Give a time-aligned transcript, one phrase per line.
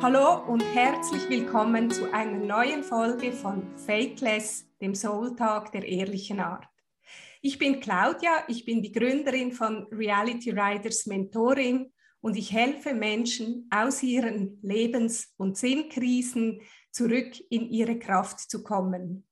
[0.00, 6.38] Hallo und herzlich willkommen zu einer neuen Folge von Fakeless, dem Soul Talk der ehrlichen
[6.38, 6.64] Art.
[7.42, 13.68] Ich bin Claudia, ich bin die Gründerin von Reality Riders Mentoring und ich helfe Menschen
[13.74, 16.60] aus ihren Lebens- und Sinnkrisen
[16.92, 19.26] zurück in ihre Kraft zu kommen.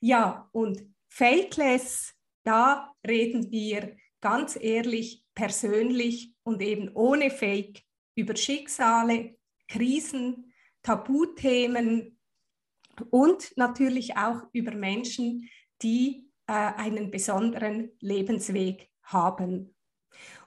[0.00, 7.82] Ja, und Fakeless, da reden wir ganz ehrlich, persönlich und eben ohne Fake
[8.16, 9.36] über Schicksale,
[9.68, 12.18] Krisen, Tabuthemen
[13.10, 15.48] und natürlich auch über Menschen,
[15.82, 19.74] die äh, einen besonderen Lebensweg haben.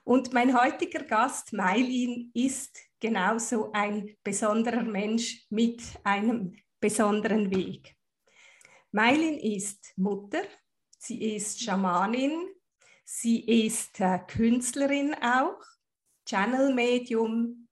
[0.04, 7.96] Und mein heutiger Gast, Mailin, ist genauso ein besonderer Mensch mit einem besonderen Weg.
[8.92, 10.44] Mailin ist Mutter,
[10.98, 12.48] sie ist Schamanin,
[13.04, 15.62] sie ist äh, Künstlerin auch,
[16.26, 17.67] Channel-Medium.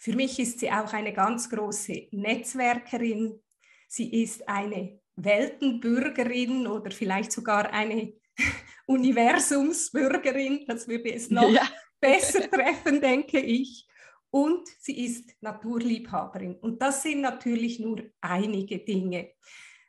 [0.00, 3.38] Für mich ist sie auch eine ganz große Netzwerkerin.
[3.86, 8.14] Sie ist eine Weltenbürgerin oder vielleicht sogar eine
[8.86, 11.68] Universumsbürgerin, das würde es noch ja.
[12.00, 13.86] besser treffen, denke ich.
[14.30, 16.54] Und sie ist Naturliebhaberin.
[16.54, 19.32] Und das sind natürlich nur einige Dinge.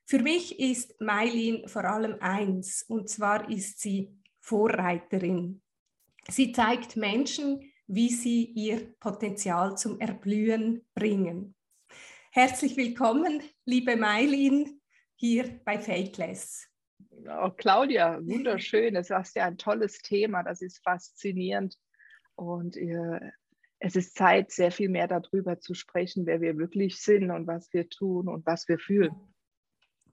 [0.05, 4.09] Für mich ist Mailin vor allem eins, und zwar ist sie
[4.41, 5.61] Vorreiterin.
[6.27, 11.55] Sie zeigt Menschen, wie sie ihr Potenzial zum Erblühen bringen.
[12.31, 14.81] Herzlich willkommen, liebe Mailin,
[15.15, 16.67] hier bei Fakeless.
[17.27, 18.93] Oh, Claudia, wunderschön.
[18.93, 20.43] Das ist ja ein tolles Thema.
[20.43, 21.77] Das ist faszinierend.
[22.35, 23.19] Und äh,
[23.79, 27.73] es ist Zeit, sehr viel mehr darüber zu sprechen, wer wir wirklich sind und was
[27.73, 29.15] wir tun und was wir fühlen.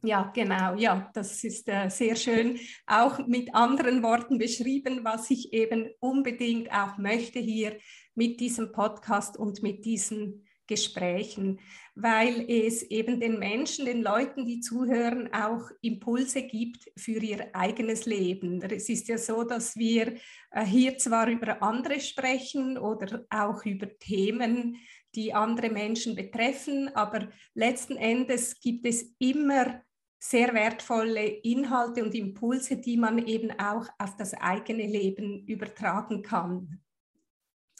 [0.02, 5.52] Ja, genau, ja, das ist äh, sehr schön auch mit anderen Worten beschrieben, was ich
[5.52, 7.76] eben unbedingt auch möchte hier
[8.14, 11.58] mit diesem Podcast und mit diesen Gesprächen,
[11.96, 18.06] weil es eben den Menschen, den Leuten, die zuhören, auch Impulse gibt für ihr eigenes
[18.06, 18.62] Leben.
[18.62, 20.14] Es ist ja so, dass wir
[20.52, 24.76] äh, hier zwar über andere sprechen oder auch über Themen,
[25.14, 29.82] die andere Menschen betreffen, aber letzten Endes gibt es immer
[30.18, 36.80] sehr wertvolle Inhalte und Impulse, die man eben auch auf das eigene Leben übertragen kann.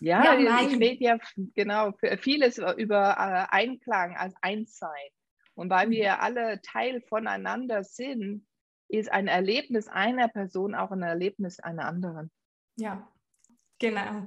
[0.01, 1.19] Ja, ja ich rede ja
[1.55, 5.11] genau vieles über äh, Einklang als Einssein.
[5.55, 6.21] Und weil wir mhm.
[6.21, 8.47] alle Teil voneinander sind,
[8.89, 12.31] ist ein Erlebnis einer Person auch ein Erlebnis einer anderen.
[12.77, 13.11] Ja,
[13.81, 14.27] genau.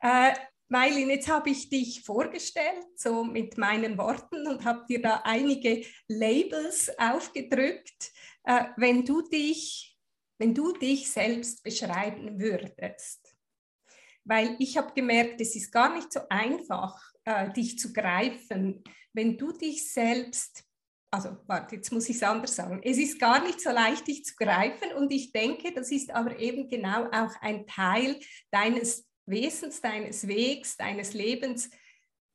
[0.00, 0.34] Äh,
[0.68, 5.84] Mailin, jetzt habe ich dich vorgestellt, so mit meinen Worten und habe dir da einige
[6.08, 8.12] Labels aufgedrückt.
[8.44, 9.96] Äh, wenn, du dich,
[10.38, 13.36] wenn du dich selbst beschreiben würdest,
[14.24, 18.82] weil ich habe gemerkt, es ist gar nicht so einfach, äh, dich zu greifen,
[19.12, 20.64] wenn du dich selbst
[21.08, 22.80] also warte, jetzt muss ich es anders sagen.
[22.82, 26.38] Es ist gar nicht so leicht, dich zu greifen und ich denke, das ist aber
[26.38, 31.70] eben genau auch ein Teil deines Wesens, deines Wegs, deines Lebens,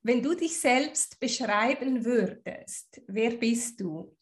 [0.04, 4.16] wenn du dich selbst beschreiben würdest, wer bist du?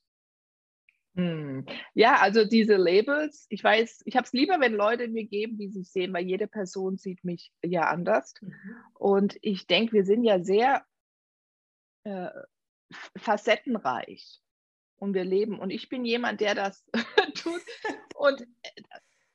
[1.15, 1.65] Hm.
[1.93, 5.69] Ja, also diese Labels, ich weiß, ich habe es lieber, wenn Leute mir geben, die
[5.69, 8.33] sich sehen, weil jede Person sieht mich ja anders.
[8.41, 8.53] Mhm.
[8.93, 10.85] Und ich denke, wir sind ja sehr
[12.03, 12.29] äh,
[13.17, 14.39] facettenreich
[14.97, 15.59] und wir leben.
[15.59, 16.85] Und ich bin jemand, der das
[17.35, 17.61] tut.
[18.15, 18.81] Und äh,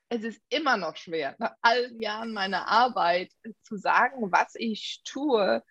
[0.08, 3.32] es ist immer noch schwer, nach all Jahren meiner Arbeit
[3.62, 5.62] zu sagen, was ich tue,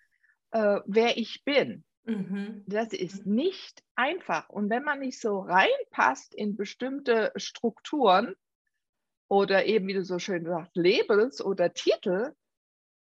[0.50, 1.84] äh, wer ich bin.
[2.04, 2.64] Mhm.
[2.66, 4.48] Das ist nicht einfach.
[4.50, 8.34] Und wenn man nicht so reinpasst in bestimmte Strukturen
[9.28, 12.34] oder eben, wie du so schön sagst, Labels oder Titel,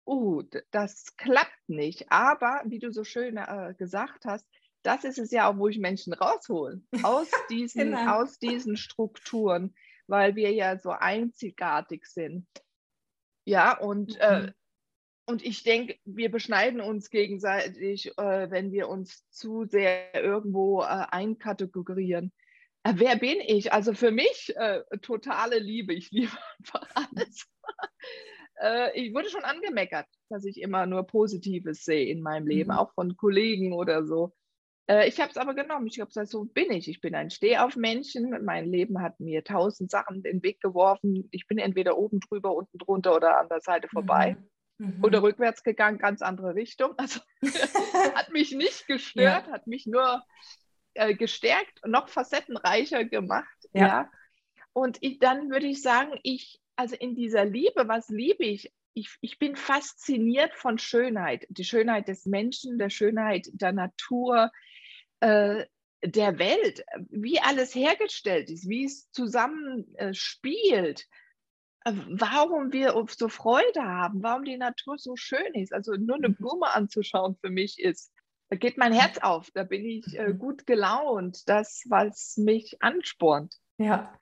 [0.07, 2.11] uh, das klappt nicht.
[2.11, 4.47] Aber wie du so schön äh, gesagt hast,
[4.81, 8.21] das ist es ja auch, wo ich Menschen raushole, aus diesen, genau.
[8.21, 9.75] aus diesen Strukturen
[10.07, 12.47] weil wir ja so einzigartig sind.
[13.45, 14.47] Ja, und, äh, mhm.
[14.47, 14.51] äh,
[15.25, 20.85] und ich denke, wir beschneiden uns gegenseitig, äh, wenn wir uns zu sehr irgendwo äh,
[20.85, 22.33] einkategorieren.
[22.83, 23.73] Äh, wer bin ich?
[23.73, 25.93] Also für mich äh, totale Liebe.
[25.93, 27.47] Ich liebe einfach alles.
[28.95, 32.77] ich wurde schon angemeckert, dass ich immer nur Positives sehe in meinem Leben, mhm.
[32.77, 34.33] auch von Kollegen oder so.
[34.87, 35.87] Äh, ich habe es aber genommen.
[35.87, 36.87] Ich habe gesagt, so bin ich.
[36.87, 38.43] Ich bin ein Stehaufmännchen.
[38.43, 41.27] Mein Leben hat mir tausend Sachen in den Weg geworfen.
[41.31, 44.37] Ich bin entweder oben drüber, unten drunter oder an der Seite vorbei.
[44.77, 44.97] Mhm.
[44.97, 45.03] mhm.
[45.03, 46.95] Oder rückwärts gegangen, ganz andere Richtung.
[46.97, 47.19] Also
[48.15, 49.53] hat mich nicht gestört, ja.
[49.53, 50.23] hat mich nur
[50.93, 53.57] äh, gestärkt, noch facettenreicher gemacht.
[53.73, 53.87] Ja.
[53.87, 54.11] ja.
[54.73, 58.71] Und ich, dann würde ich sagen, ich, also in dieser Liebe, was liebe ich?
[58.97, 64.51] ich, ich bin fasziniert von Schönheit, die Schönheit des Menschen, der Schönheit der Natur,
[65.19, 65.65] äh,
[66.03, 71.07] der Welt, wie alles hergestellt ist, wie es zusammenspielt,
[71.85, 75.73] äh, warum wir so Freude haben, warum die Natur so schön ist.
[75.73, 76.35] Also nur eine mhm.
[76.35, 78.11] Blume anzuschauen für mich ist,
[78.49, 80.39] da geht mein Herz auf, da bin ich äh, mhm.
[80.39, 83.55] gut gelaunt, das, was mich anspornt.
[83.77, 84.17] Ja.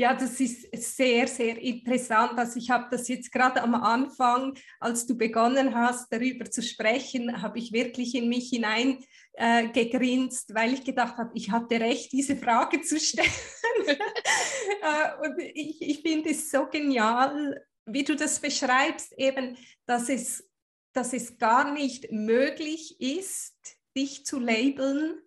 [0.00, 2.38] Ja, das ist sehr, sehr interessant.
[2.38, 7.42] Also ich habe das jetzt gerade am Anfang, als du begonnen hast, darüber zu sprechen,
[7.42, 12.12] habe ich wirklich in mich hinein äh, gegrinst, weil ich gedacht habe, ich hatte recht,
[12.12, 13.26] diese Frage zu stellen.
[13.88, 20.48] äh, und ich, ich finde es so genial, wie du das beschreibst, eben, dass es,
[20.92, 23.56] dass es gar nicht möglich ist,
[23.96, 25.20] dich zu labeln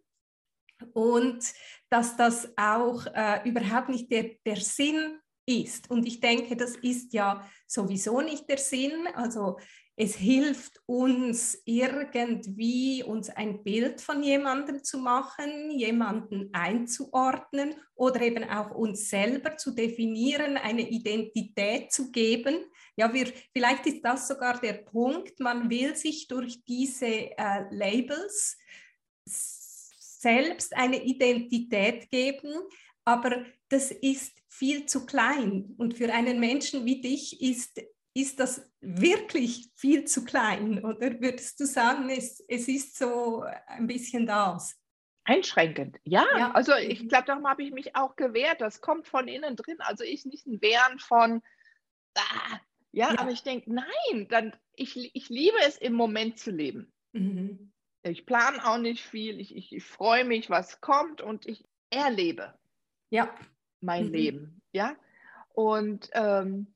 [0.94, 1.44] und
[1.90, 5.90] dass das auch äh, überhaupt nicht der, der Sinn ist.
[5.90, 9.08] Und ich denke, das ist ja sowieso nicht der Sinn.
[9.14, 9.58] Also
[9.96, 18.44] es hilft uns irgendwie, uns ein Bild von jemandem zu machen, jemanden einzuordnen oder eben
[18.46, 22.56] auch uns selber zu definieren, eine Identität zu geben.
[22.96, 28.58] Ja, wir, vielleicht ist das sogar der Punkt, man will sich durch diese äh, Labels
[30.22, 32.54] selbst eine Identität geben,
[33.06, 35.74] aber das ist viel zu klein.
[35.78, 37.82] Und für einen Menschen wie dich ist,
[38.14, 40.84] ist das wirklich viel zu klein.
[40.86, 44.78] Oder würdest du sagen, es, es ist so ein bisschen das?
[45.24, 46.26] Einschränkend, ja.
[46.38, 46.52] ja.
[46.52, 48.62] Also ich glaube, darum habe ich mich auch gewehrt.
[48.62, 49.78] Das kommt von innen drin.
[49.80, 51.42] Also ich nicht ein Wehren von,
[52.16, 52.60] ah,
[52.92, 56.92] ja, ja, aber ich denke, nein, dann, ich, ich liebe es, im Moment zu leben.
[57.14, 57.71] Mhm.
[58.04, 59.40] Ich plane auch nicht viel.
[59.40, 62.54] Ich, ich, ich freue mich, was kommt und ich erlebe
[63.10, 63.34] ja.
[63.80, 64.14] mein mhm.
[64.14, 64.62] Leben.
[64.72, 64.96] Ja.
[65.54, 66.74] Und ähm,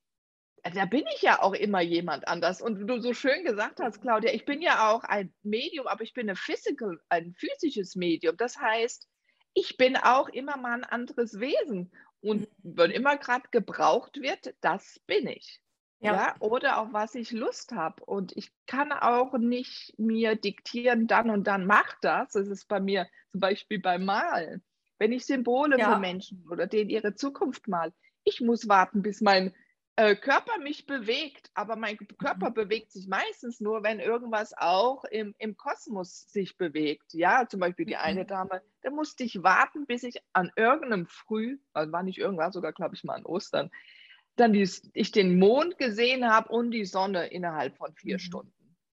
[0.74, 2.62] da bin ich ja auch immer jemand anders.
[2.62, 6.14] Und du so schön gesagt hast, Claudia, ich bin ja auch ein Medium, aber ich
[6.14, 8.36] bin ein, physical, ein physisches Medium.
[8.38, 9.08] Das heißt,
[9.54, 11.92] ich bin auch immer mal ein anderes Wesen.
[12.20, 12.48] Und mhm.
[12.64, 15.62] wenn immer gerade gebraucht wird, das bin ich.
[16.00, 16.14] Ja.
[16.14, 16.36] ja.
[16.40, 18.04] oder auf was ich Lust habe.
[18.06, 22.34] Und ich kann auch nicht mir diktieren, dann und dann mach das.
[22.34, 24.64] Das ist bei mir zum Beispiel beim Malen.
[24.98, 25.94] Wenn ich Symbole ja.
[25.94, 27.94] für Menschen oder denen ihre Zukunft mal,
[28.24, 29.54] ich muss warten, bis mein
[29.98, 31.50] äh, Körper mich bewegt.
[31.54, 32.54] Aber mein Körper mhm.
[32.54, 37.14] bewegt sich meistens nur, wenn irgendwas auch im, im Kosmos sich bewegt.
[37.14, 38.28] Ja, zum Beispiel die eine mhm.
[38.28, 42.74] Dame, da musste ich warten, bis ich an irgendeinem Früh, also war nicht irgendwas, sogar
[42.74, 43.72] glaube ich mal an Ostern,
[44.36, 48.20] dann die, ich den Mond gesehen habe und die Sonne innerhalb von vier mhm.
[48.20, 48.52] Stunden.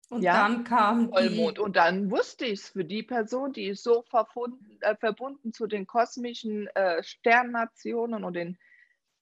[0.09, 0.33] Und ja?
[0.33, 1.57] dann kam Vollmond.
[1.57, 1.61] Die...
[1.61, 5.67] Und dann wusste ich es für die Person, die ist so verbunden, äh, verbunden zu
[5.67, 8.57] den kosmischen äh, Sternnationen und den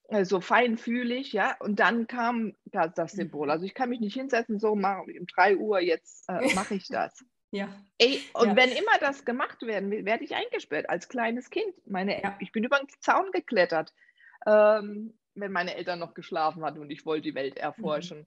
[0.07, 1.57] äh, so feinfühlig, ja.
[1.59, 3.51] Und dann kam das, das Symbol.
[3.51, 6.87] Also ich kann mich nicht hinsetzen, so machen um 3 Uhr, jetzt äh, mache ich
[6.87, 7.25] das.
[7.51, 7.67] ja.
[7.97, 8.55] Ey, und ja.
[8.55, 11.73] wenn immer das gemacht werden will, werde ich eingesperrt als kleines Kind.
[11.85, 12.37] Meine, ja.
[12.39, 13.93] Ich bin über den Zaun geklettert.
[14.45, 18.19] Ähm, wenn meine Eltern noch geschlafen hatten und ich wollte die Welt erforschen.
[18.19, 18.25] Mhm.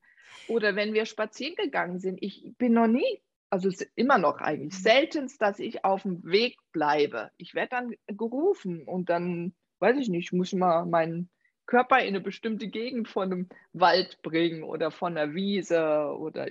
[0.54, 2.18] Oder wenn wir spazieren gegangen sind.
[2.22, 3.20] Ich bin noch nie,
[3.50, 4.82] also immer noch eigentlich, mhm.
[4.82, 7.30] seltenst, dass ich auf dem Weg bleibe.
[7.36, 11.30] Ich werde dann gerufen und dann, weiß ich nicht, muss mal meinen
[11.66, 16.48] Körper in eine bestimmte Gegend von einem Wald bringen oder von einer Wiese oder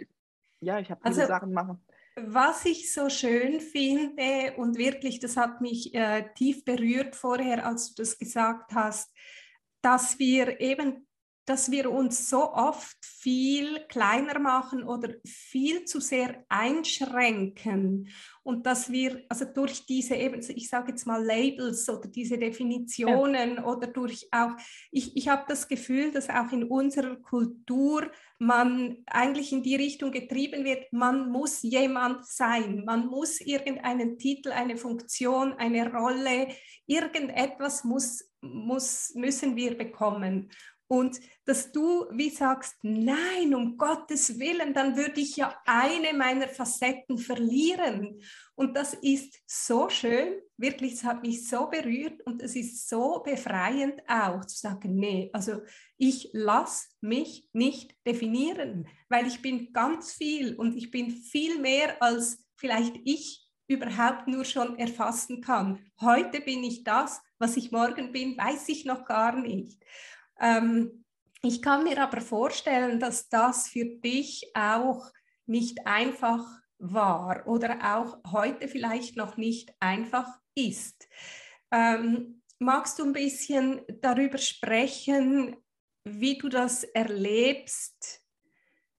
[0.62, 1.81] ja, ich habe viele also, Sachen machen.
[2.15, 7.93] Was ich so schön finde und wirklich, das hat mich äh, tief berührt vorher, als
[7.93, 9.13] du das gesagt hast,
[9.81, 11.07] dass wir eben,
[11.45, 18.09] dass wir uns so oft viel kleiner machen oder viel zu sehr einschränken
[18.43, 23.55] und dass wir also durch diese eben, ich sage jetzt mal Labels oder diese Definitionen
[23.55, 23.65] ja.
[23.65, 24.51] oder durch auch,
[24.91, 30.12] ich, ich habe das Gefühl, dass auch in unserer Kultur man eigentlich in die Richtung
[30.12, 36.48] getrieben wird, man muss jemand sein, man muss irgendeinen Titel, eine Funktion, eine Rolle,
[36.86, 40.51] irgendetwas muss muss, müssen wir bekommen.
[40.91, 46.48] Und dass du wie sagst, nein, um Gottes Willen, dann würde ich ja eine meiner
[46.48, 48.19] Facetten verlieren.
[48.55, 53.22] Und das ist so schön, wirklich, es hat mich so berührt und es ist so
[53.24, 55.62] befreiend auch zu sagen, nee, also
[55.98, 62.01] ich lasse mich nicht definieren, weil ich bin ganz viel und ich bin viel mehr
[62.01, 65.86] als vielleicht ich überhaupt nur schon erfassen kann.
[66.01, 69.84] Heute bin ich das, was ich morgen bin, weiß ich noch gar nicht.
[70.39, 71.05] Ähm,
[71.41, 75.10] ich kann mir aber vorstellen, dass das für dich auch
[75.46, 76.46] nicht einfach
[76.77, 81.08] war oder auch heute vielleicht noch nicht einfach ist.
[81.72, 85.55] Ähm, magst du ein bisschen darüber sprechen,
[86.03, 88.22] wie du das erlebst,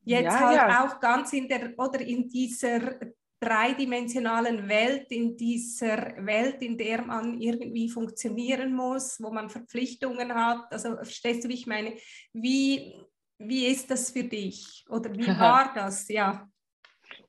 [0.02, 0.85] jetzt ja, halt ja.
[0.85, 2.99] auch ganz in der oder in dieser
[3.40, 10.70] dreidimensionalen Welt, in dieser Welt, in der man irgendwie funktionieren muss, wo man Verpflichtungen hat.
[10.70, 11.94] Also verstehst du, wie ich meine?
[12.32, 12.94] Wie,
[13.38, 14.85] wie ist das für dich?
[14.90, 16.09] Oder wie war das?
[16.09, 16.49] Ja.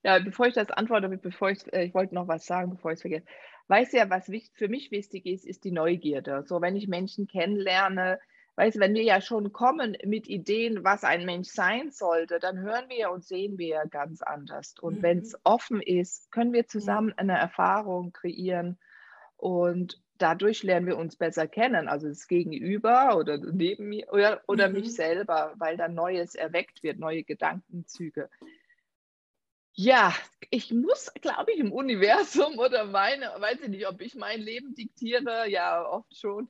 [0.03, 2.95] Ja, bevor ich das antworte, bevor ich, äh, ich wollte noch was sagen, bevor ich
[2.97, 3.25] es vergesse.
[3.67, 6.43] Weißt du ja, was für mich wichtig ist, ist die Neugierde.
[6.45, 8.19] So, wenn ich Menschen kennenlerne,
[8.61, 12.59] weißt du, wenn wir ja schon kommen mit Ideen, was ein Mensch sein sollte, dann
[12.59, 14.75] hören wir und sehen wir ganz anders.
[14.79, 15.01] Und mhm.
[15.01, 18.77] wenn es offen ist, können wir zusammen eine Erfahrung kreieren
[19.35, 24.67] und dadurch lernen wir uns besser kennen, also das Gegenüber oder neben mir oder, oder
[24.67, 24.75] mhm.
[24.75, 28.29] mich selber, weil dann Neues erweckt wird, neue Gedankenzüge.
[29.73, 30.13] Ja,
[30.51, 34.75] ich muss, glaube ich, im Universum oder meine, weiß ich nicht, ob ich mein Leben
[34.75, 36.47] diktiere, ja, oft schon.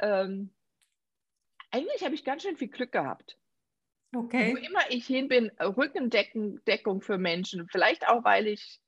[0.00, 0.50] Ähm,
[1.76, 3.38] eigentlich habe ich ganz schön viel Glück gehabt.
[4.14, 4.52] Okay.
[4.52, 7.68] Wo immer ich hin bin, Rückendeckung für Menschen.
[7.68, 8.80] Vielleicht auch, weil ich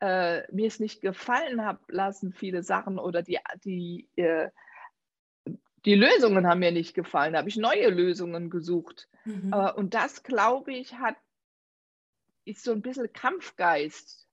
[0.00, 4.50] äh, mir es nicht gefallen habe lassen, viele Sachen oder die, die, äh,
[5.84, 7.32] die Lösungen haben mir nicht gefallen.
[7.32, 9.08] Da habe ich neue Lösungen gesucht.
[9.24, 9.52] Mhm.
[9.52, 11.16] Äh, und das, glaube ich, hat,
[12.44, 14.28] ist so ein bisschen Kampfgeist,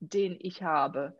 [0.00, 1.18] den ich habe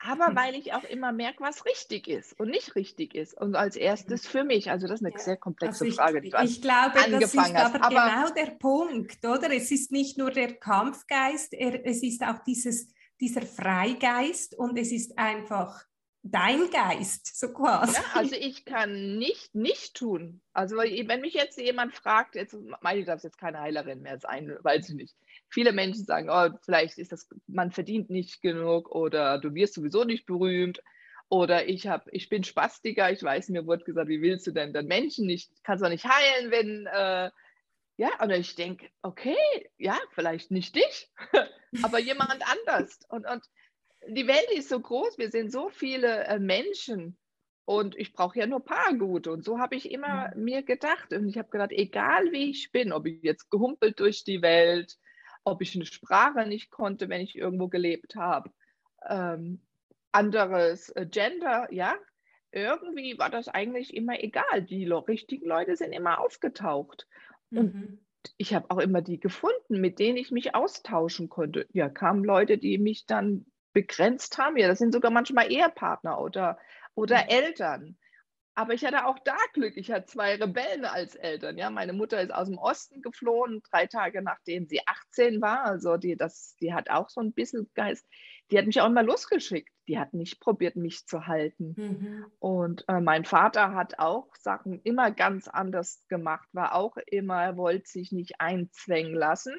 [0.00, 0.36] aber hm.
[0.36, 3.34] weil ich auch immer merke, was richtig ist und nicht richtig ist.
[3.34, 4.70] Und als erstes für mich.
[4.70, 5.20] Also das ist eine ja.
[5.20, 9.24] sehr komplexe also Frage, die du Ich glaube, das ist aber, aber, genau der Punkt,
[9.24, 9.52] oder?
[9.54, 12.88] Es ist nicht nur der Kampfgeist, er, es ist auch dieses,
[13.20, 15.84] dieser Freigeist und es ist einfach
[16.22, 17.94] dein Geist, so quasi.
[17.94, 20.40] Ja, also ich kann nicht nicht tun.
[20.52, 24.56] Also wenn mich jetzt jemand fragt, jetzt meine ich, darf jetzt keine Heilerin mehr sein,
[24.62, 25.16] weiß ich nicht.
[25.50, 30.04] Viele Menschen sagen, oh, vielleicht ist das, man verdient nicht genug oder du wirst sowieso
[30.04, 30.82] nicht berühmt
[31.28, 34.72] oder ich habe, ich bin Spastiker, ich weiß, mir wurde gesagt, wie willst du denn
[34.72, 37.30] dann Menschen nicht, kannst du nicht heilen, wenn, äh,
[37.96, 39.36] ja, und ich denke, okay,
[39.78, 41.08] ja, vielleicht nicht dich,
[41.82, 42.98] aber jemand anders.
[43.08, 43.44] Und, und
[44.08, 47.16] die Welt ist so groß, wir sind so viele äh, Menschen
[47.64, 49.30] und ich brauche ja nur paar gute.
[49.30, 50.42] Und so habe ich immer mhm.
[50.42, 51.12] mir gedacht.
[51.12, 54.96] Und ich habe gedacht, egal wie ich bin, ob ich jetzt gehumpelt durch die Welt,
[55.44, 58.50] ob ich eine Sprache nicht konnte, wenn ich irgendwo gelebt habe,
[59.08, 59.60] ähm,
[60.12, 61.94] anderes äh, Gender, ja,
[62.52, 64.62] irgendwie war das eigentlich immer egal.
[64.62, 67.06] Die richtigen Leute sind immer aufgetaucht.
[67.50, 67.98] Und mhm.
[68.36, 71.66] ich habe auch immer die gefunden, mit denen ich mich austauschen konnte.
[71.72, 74.56] Ja, kamen Leute, die mich dann begrenzt haben.
[74.56, 76.58] Ja, das sind sogar manchmal Ehepartner oder,
[76.94, 77.28] oder mhm.
[77.28, 77.96] Eltern.
[78.54, 79.76] Aber ich hatte auch da Glück.
[79.76, 81.56] Ich hatte zwei Rebellen als Eltern.
[81.56, 85.64] Ja, meine Mutter ist aus dem Osten geflohen, drei Tage nachdem sie 18 war.
[85.64, 88.06] Also die, das, die hat auch so ein bisschen Geist.
[88.50, 89.70] Die hat mich auch immer losgeschickt.
[89.88, 91.74] Die hat nicht probiert, mich zu halten.
[91.76, 92.26] Mhm.
[92.38, 97.56] Und äh, mein Vater hat auch Sachen immer ganz anders gemacht, war auch immer, er
[97.56, 99.54] wollte sich nicht einzwängen lassen.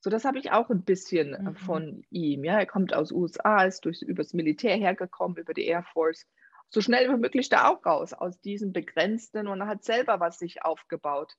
[0.00, 1.56] So, das habe ich auch ein bisschen äh, mhm.
[1.56, 2.42] von ihm.
[2.44, 6.26] Ja, er kommt aus USA, ist durch, übers Militär hergekommen, über die Air Force.
[6.70, 10.64] So schnell wie möglich da auch raus aus diesem Begrenzten und hat selber was sich
[10.64, 11.36] aufgebaut.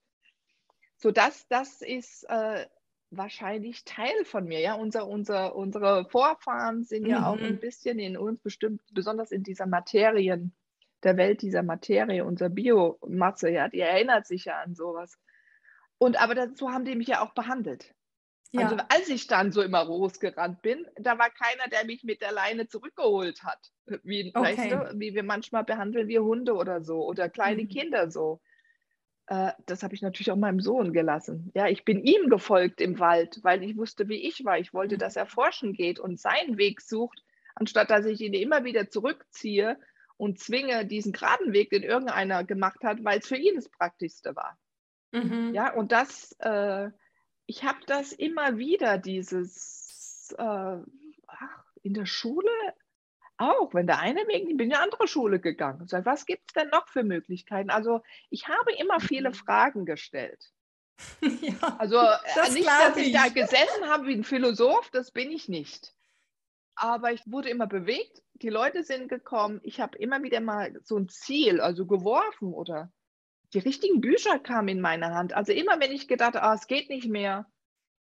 [0.97, 2.67] So, das, das ist äh,
[3.09, 4.59] wahrscheinlich Teil von mir.
[4.59, 7.59] Ja, unser, unser, unsere Vorfahren sind ja auch ein mhm.
[7.59, 10.53] bisschen in uns bestimmt, besonders in dieser Materien,
[11.03, 15.17] der Welt dieser Materie, unser Biomasse, ja, die erinnert sich ja an sowas.
[15.97, 17.93] Und aber dazu haben die mich ja auch behandelt.
[18.53, 18.63] Ja.
[18.63, 22.33] Also als ich dann so immer losgerannt bin, da war keiner, der mich mit der
[22.33, 23.59] Leine zurückgeholt hat.
[24.03, 24.57] Wie, okay.
[24.57, 27.69] weißt du, wie wir manchmal behandeln wir Hunde oder so oder kleine mhm.
[27.69, 28.41] Kinder so.
[29.27, 31.51] Äh, das habe ich natürlich auch meinem Sohn gelassen.
[31.55, 34.59] Ja, ich bin ihm gefolgt im Wald, weil ich wusste, wie ich war.
[34.59, 34.99] Ich wollte, mhm.
[34.99, 37.23] dass er forschen geht und seinen Weg sucht,
[37.55, 39.77] anstatt dass ich ihn immer wieder zurückziehe
[40.17, 44.35] und zwinge diesen geraden Weg, den irgendeiner gemacht hat, weil es für ihn das Praktischste
[44.35, 44.57] war.
[45.13, 45.53] Mhm.
[45.53, 46.89] Ja, und das äh,
[47.51, 52.49] ich habe das immer wieder, dieses äh, ach, in der Schule
[53.35, 55.85] auch, wenn der eine Weg, ich bin in eine andere Schule gegangen.
[55.89, 57.69] Sag, was gibt es denn noch für Möglichkeiten?
[57.69, 59.33] Also ich habe immer viele mhm.
[59.33, 60.51] Fragen gestellt.
[61.41, 65.11] Ja, also äh, das nicht, dass ich, ich da gesessen habe wie ein Philosoph, das
[65.11, 65.93] bin ich nicht.
[66.75, 70.97] Aber ich wurde immer bewegt, die Leute sind gekommen, ich habe immer wieder mal so
[70.97, 72.93] ein Ziel, also geworfen oder
[73.53, 75.33] die richtigen Bücher kamen in meine Hand.
[75.33, 77.45] Also immer, wenn ich gedacht habe, ah, es geht nicht mehr,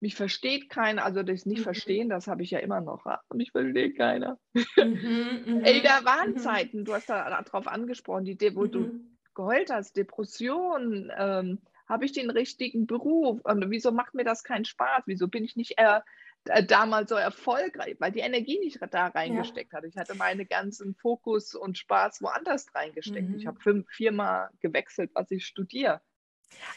[0.01, 1.65] mich versteht keiner, also das nicht mhm.
[1.65, 3.05] verstehen, das habe ich ja immer noch.
[3.07, 4.39] Ah, mich versteht keiner.
[4.77, 6.39] Mhm, mhm, Ey, da waren mhm.
[6.39, 9.19] Zeiten, du hast da darauf angesprochen, die, wo du mhm.
[9.35, 13.41] geheult hast, Depression, ähm, habe ich den richtigen Beruf?
[13.43, 15.05] Und wieso macht mir das keinen Spaß?
[15.07, 16.01] Wieso bin ich nicht äh,
[16.67, 19.79] damals so erfolgreich, weil die Energie nicht da reingesteckt ja.
[19.79, 19.85] hat.
[19.85, 23.29] Ich hatte meinen ganzen Fokus und Spaß woanders reingesteckt.
[23.29, 23.37] Mhm.
[23.37, 26.01] Ich habe viermal gewechselt, was ich studiere.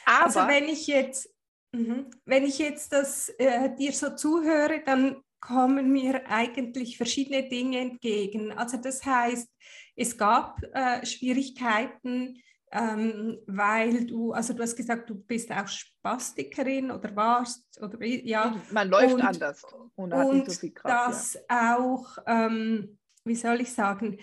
[0.06, 1.30] Also Aber, also wenn ich jetzt
[1.74, 2.08] Mhm.
[2.26, 8.52] Wenn ich jetzt das äh, dir so zuhöre, dann kommen mir eigentlich verschiedene Dinge entgegen.
[8.52, 9.50] Also das heißt,
[9.96, 16.92] es gab äh, Schwierigkeiten, ähm, weil du, also du hast gesagt, du bist auch Spastikerin
[16.92, 18.56] oder warst oder ja.
[18.72, 19.64] Man läuft und, anders
[19.96, 21.10] und, hat und nicht so viel Kraft.
[21.10, 21.78] Das ja.
[21.78, 24.20] auch, ähm, wie soll ich sagen,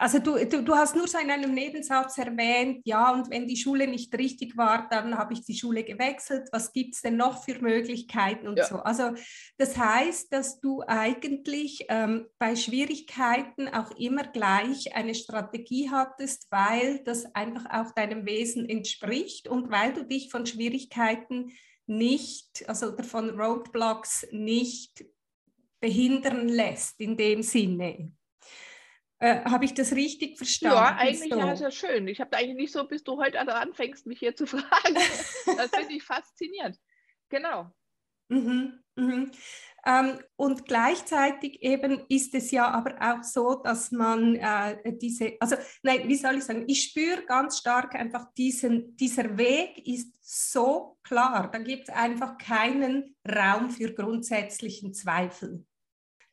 [0.00, 3.58] also du, du, du, hast nur so in einem Nebensatz erwähnt, ja, und wenn die
[3.58, 6.48] Schule nicht richtig war, dann habe ich die Schule gewechselt.
[6.52, 8.64] Was gibt es denn noch für Möglichkeiten und ja.
[8.64, 8.76] so?
[8.76, 9.12] Also
[9.58, 17.04] das heißt, dass du eigentlich ähm, bei Schwierigkeiten auch immer gleich eine Strategie hattest, weil
[17.04, 21.52] das einfach auch deinem Wesen entspricht und weil du dich von Schwierigkeiten
[21.86, 25.04] nicht, also von Roadblocks nicht
[25.78, 28.12] behindern lässt in dem Sinne.
[29.20, 30.76] Äh, Habe ich das richtig verstanden?
[30.76, 31.38] Ja, eigentlich so?
[31.38, 32.08] ja, ist ja schön.
[32.08, 34.94] Ich habe eigentlich nicht so, bis du heute anfängst, mich hier zu fragen.
[34.94, 36.78] das finde ich faszinierend.
[37.28, 37.70] Genau.
[38.28, 39.30] Mhm, mhm.
[39.84, 45.56] Ähm, und gleichzeitig eben ist es ja aber auch so, dass man äh, diese, also
[45.82, 50.98] nein, wie soll ich sagen, ich spüre ganz stark einfach diesen, dieser Weg ist so
[51.02, 55.66] klar, da gibt es einfach keinen Raum für grundsätzlichen Zweifel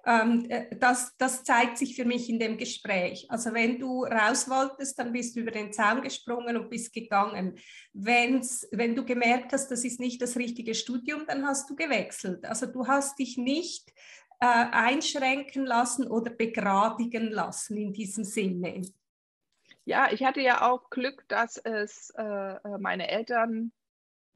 [0.07, 3.29] ähm, äh, das, das zeigt sich für mich in dem Gespräch.
[3.29, 7.59] Also wenn du raus wolltest, dann bist du über den Zaun gesprungen und bist gegangen.
[7.93, 12.45] Wenn's, wenn du gemerkt hast, das ist nicht das richtige Studium, dann hast du gewechselt.
[12.45, 13.89] Also du hast dich nicht
[14.39, 18.83] äh, einschränken lassen oder begradigen lassen in diesem Sinne.
[19.83, 23.73] Ja, ich hatte ja auch Glück, dass es äh, äh meine Eltern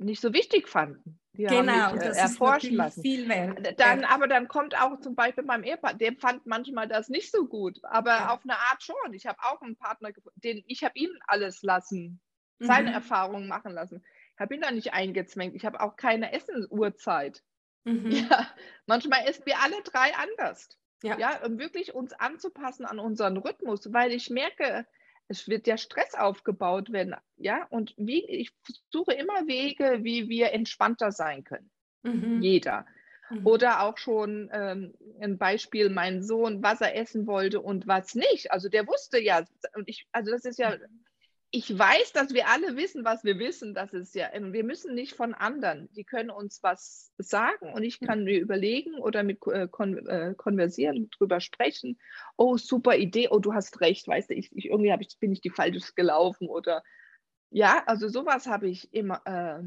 [0.03, 1.19] nicht so wichtig fanden.
[1.33, 3.01] Die genau, haben mich, äh, erforschen lassen.
[3.01, 3.79] Viel wert.
[3.79, 7.47] Dann, aber dann kommt auch zum Beispiel beim Ehepaar, der fand manchmal das nicht so
[7.47, 8.33] gut, aber ja.
[8.33, 9.13] auf eine Art schon.
[9.13, 12.19] Ich habe auch einen Partner gefunden, den ich habe ihm alles lassen,
[12.59, 12.65] mhm.
[12.65, 14.03] seine Erfahrungen machen lassen.
[14.35, 15.55] Ich habe ihn da nicht eingezwängt.
[15.55, 17.43] Ich habe auch keine Essensuhrzeit.
[17.83, 18.11] Mhm.
[18.29, 18.47] Ja,
[18.85, 20.69] manchmal essen wir alle drei anders.
[21.03, 21.17] Ja.
[21.17, 24.85] ja, um wirklich uns anzupassen an unseren Rhythmus, weil ich merke,
[25.31, 28.51] es wird ja Stress aufgebaut werden, ja, und wie, ich
[28.89, 31.71] suche immer Wege, wie wir entspannter sein können.
[32.03, 32.41] Mhm.
[32.41, 32.85] Jeder.
[33.29, 33.47] Mhm.
[33.47, 38.51] Oder auch schon ähm, ein Beispiel, mein Sohn, was er essen wollte und was nicht.
[38.51, 41.05] Also der wusste ja, und ich, also das ist ja mhm
[41.53, 43.73] ich weiß, dass wir alle wissen, was wir wissen.
[43.73, 45.89] Das ist ja, wir müssen nicht von anderen.
[45.93, 50.33] Die können uns was sagen und ich kann mir überlegen oder mit äh, kon äh,
[50.35, 51.99] konversieren, drüber sprechen.
[52.37, 53.27] Oh, super Idee.
[53.29, 54.07] Oh, du hast recht.
[54.07, 56.83] Weißt du, ich, ich irgendwie ich, bin ich die falsches gelaufen oder
[57.49, 59.21] ja, also sowas habe ich immer.
[59.25, 59.63] Äh,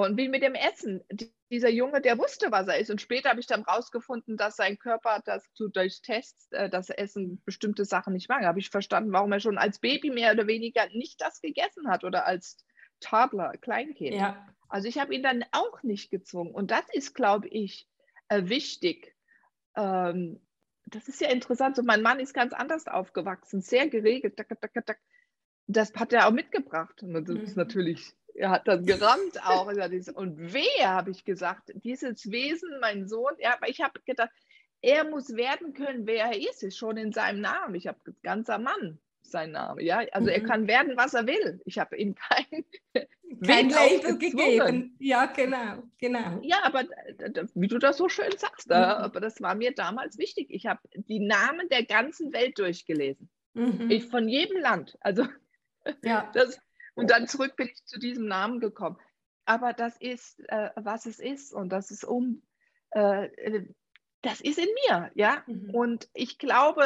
[0.00, 1.02] und wie mit dem Essen.
[1.50, 2.90] Dieser Junge, der wusste, was er ist.
[2.90, 6.88] Und später habe ich dann rausgefunden, dass sein Körper das zu, durch Tests, äh, das
[6.88, 8.42] Essen bestimmte Sachen nicht mag.
[8.42, 11.88] Da habe ich verstanden, warum er schon als Baby mehr oder weniger nicht das gegessen
[11.88, 12.64] hat oder als
[13.00, 14.14] Toddler, Kleinkind.
[14.14, 14.46] Ja.
[14.68, 16.54] Also ich habe ihn dann auch nicht gezwungen.
[16.54, 17.86] Und das ist, glaube ich,
[18.28, 19.14] äh, wichtig.
[19.76, 20.40] Ähm,
[20.86, 21.76] das ist ja interessant.
[21.76, 24.38] So, mein Mann ist ganz anders aufgewachsen, sehr geregelt.
[25.66, 27.02] Das hat er auch mitgebracht.
[27.02, 27.62] Und das ist mhm.
[27.62, 29.66] natürlich er hat dann gerammt auch.
[29.66, 34.30] Und wer, habe ich gesagt, dieses Wesen, mein Sohn, ja, aber ich habe gedacht,
[34.80, 37.74] er muss werden können, wer er ist, ist schon in seinem Namen.
[37.74, 40.02] Ich habe ganzer Mann sein Name, ja.
[40.12, 40.34] Also mhm.
[40.34, 41.60] er kann werden, was er will.
[41.64, 42.64] Ich habe ihm kein,
[43.46, 44.96] kein Label gegeben.
[44.98, 46.40] Ja, genau, genau.
[46.42, 46.84] Ja, aber
[47.54, 48.74] wie du das so schön sagst, mhm.
[48.74, 50.48] aber das war mir damals wichtig.
[50.50, 53.30] Ich habe die Namen der ganzen Welt durchgelesen.
[53.54, 53.90] Mhm.
[53.90, 54.96] Ich, von jedem Land.
[55.00, 55.26] Also
[56.02, 56.30] ja.
[56.34, 56.58] das,
[56.94, 58.98] und dann zurück bin ich zu diesem Namen gekommen.
[59.44, 61.52] Aber das ist, äh, was es ist.
[61.52, 62.42] Und das ist um,
[62.90, 63.28] äh,
[64.22, 65.42] das ist in mir, ja.
[65.46, 65.70] Mhm.
[65.70, 66.84] Und ich glaube,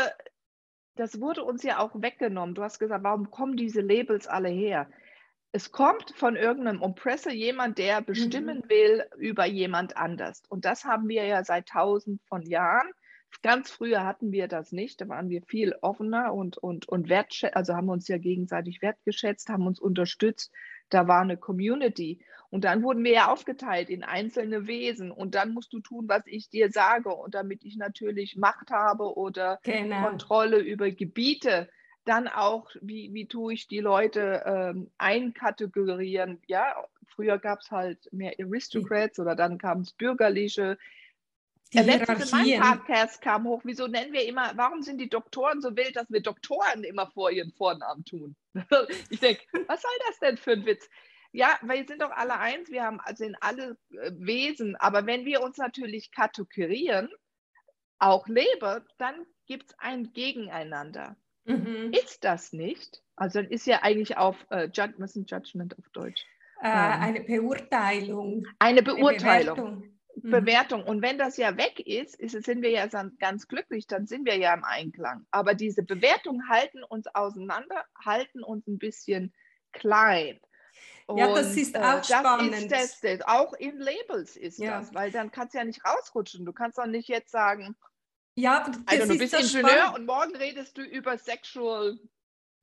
[0.94, 2.54] das wurde uns ja auch weggenommen.
[2.54, 4.88] Du hast gesagt, warum kommen diese Labels alle her?
[5.52, 8.68] Es kommt von irgendeinem Oppressor, jemand, der bestimmen mhm.
[8.68, 10.42] will über jemand anders.
[10.48, 12.90] Und das haben wir ja seit tausend von Jahren.
[13.42, 17.56] Ganz früher hatten wir das nicht, da waren wir viel offener und, und, und wertschätzt,
[17.56, 20.52] also haben uns ja gegenseitig wertgeschätzt, haben uns unterstützt,
[20.88, 22.20] da war eine Community.
[22.48, 26.22] Und dann wurden wir ja aufgeteilt in einzelne Wesen und dann musst du tun, was
[26.26, 27.10] ich dir sage.
[27.10, 30.08] Und damit ich natürlich Macht habe oder genau.
[30.08, 31.68] Kontrolle über Gebiete,
[32.04, 36.40] dann auch, wie, wie tue ich die Leute ähm, einkategorieren.
[36.46, 36.76] Ja,
[37.08, 40.78] früher gab es halt mehr Aristocrats oder dann kam es bürgerliche,
[41.72, 45.60] die Letztes in meinem Podcast kam hoch, wieso nennen wir immer, warum sind die Doktoren
[45.60, 48.36] so wild, dass wir Doktoren immer vor ihren Vornamen tun?
[49.10, 50.88] ich denke, was soll das denn für ein Witz?
[51.32, 55.24] Ja, weil wir sind doch alle eins, wir haben, sind alle äh, Wesen, aber wenn
[55.24, 57.10] wir uns natürlich kategorieren,
[57.98, 61.16] auch leben, dann gibt es ein Gegeneinander.
[61.44, 61.92] Mhm.
[61.92, 63.02] Ist das nicht?
[63.16, 66.24] Also dann ist ja eigentlich auf, äh, ist Judgment auf Deutsch?
[66.62, 68.46] äh, eine Beurteilung.
[68.58, 69.58] Eine Beurteilung.
[69.58, 70.30] Eine Bewertung.
[70.30, 70.44] Mhm.
[70.44, 70.84] Bewertung.
[70.84, 72.86] Und wenn das ja weg ist, ist, sind wir ja
[73.18, 75.26] ganz glücklich, dann sind wir ja im Einklang.
[75.30, 79.34] Aber diese Bewertungen halten uns auseinander, halten uns ein bisschen
[79.72, 80.40] klein.
[81.06, 82.72] Und, ja, das ist äh, auch äh, spannend.
[82.72, 84.80] Das ist das, auch in Labels ist ja.
[84.80, 86.44] das, weil dann kannst du ja nicht rausrutschen.
[86.44, 87.76] Du kannst doch nicht jetzt sagen,
[88.34, 89.98] ja, also du bist Ingenieur spannend.
[89.98, 91.98] und morgen redest du über Sexual,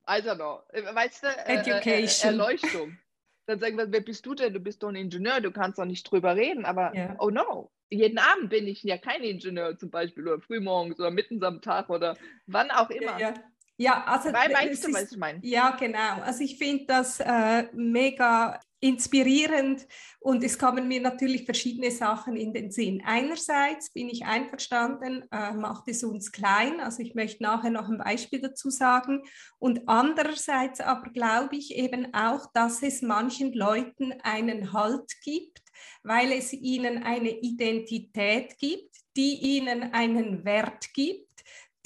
[0.08, 2.30] I don't know, äh, weißt du, äh, Education.
[2.30, 2.98] Erleuchtung.
[3.46, 4.54] Dann sagen wir, wer bist du denn?
[4.54, 6.64] Du bist doch ein Ingenieur, du kannst doch nicht drüber reden.
[6.64, 7.16] Aber ja.
[7.18, 11.42] oh no, jeden Abend bin ich ja kein Ingenieur zum Beispiel oder frühmorgens oder mitten
[11.44, 13.18] am Tag oder wann auch immer.
[13.18, 13.34] Ja, ja.
[13.76, 15.40] Ja, also Weil weißt du, was ich meine?
[15.42, 16.20] Ja, genau.
[16.22, 19.86] Also ich finde das äh, mega inspirierend
[20.20, 23.02] und es kommen mir natürlich verschiedene Sachen in den Sinn.
[23.06, 27.96] Einerseits bin ich einverstanden, äh, macht es uns klein, also ich möchte nachher noch ein
[27.96, 29.22] Beispiel dazu sagen.
[29.58, 35.62] Und andererseits aber glaube ich eben auch, dass es manchen Leuten einen Halt gibt,
[36.02, 41.24] weil es ihnen eine Identität gibt, die ihnen einen Wert gibt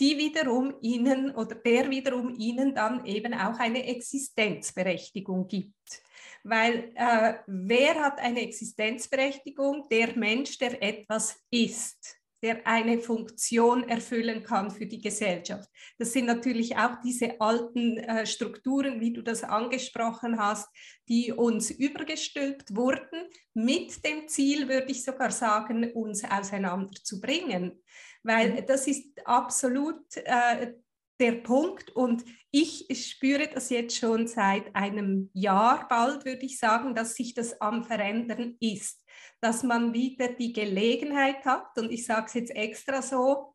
[0.01, 6.03] die wiederum ihnen oder der wiederum ihnen dann eben auch eine Existenzberechtigung gibt.
[6.49, 9.87] Weil äh, wer hat eine Existenzberechtigung?
[9.91, 15.69] Der Mensch, der etwas ist, der eine Funktion erfüllen kann für die Gesellschaft.
[15.99, 20.69] Das sind natürlich auch diese alten äh, Strukturen, wie du das angesprochen hast,
[21.09, 27.83] die uns übergestülpt wurden, mit dem Ziel, würde ich sogar sagen, uns auseinanderzubringen
[28.23, 28.67] weil mhm.
[28.67, 30.75] das ist absolut äh,
[31.21, 36.95] der Punkt und ich spüre das jetzt schon seit einem Jahr bald, würde ich sagen,
[36.95, 39.05] dass sich das am Verändern ist,
[39.41, 43.55] dass man wieder die Gelegenheit hat und ich sage es jetzt extra so,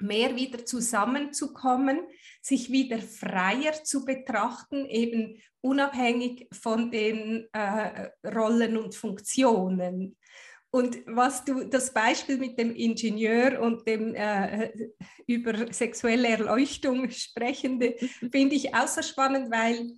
[0.00, 2.00] mehr wieder zusammenzukommen,
[2.40, 10.16] sich wieder freier zu betrachten, eben unabhängig von den äh, Rollen und Funktionen.
[10.72, 14.70] Und was du, das Beispiel mit dem Ingenieur und dem äh,
[15.26, 17.96] über sexuelle Erleuchtung sprechende,
[18.32, 19.92] finde ich so spannend, weil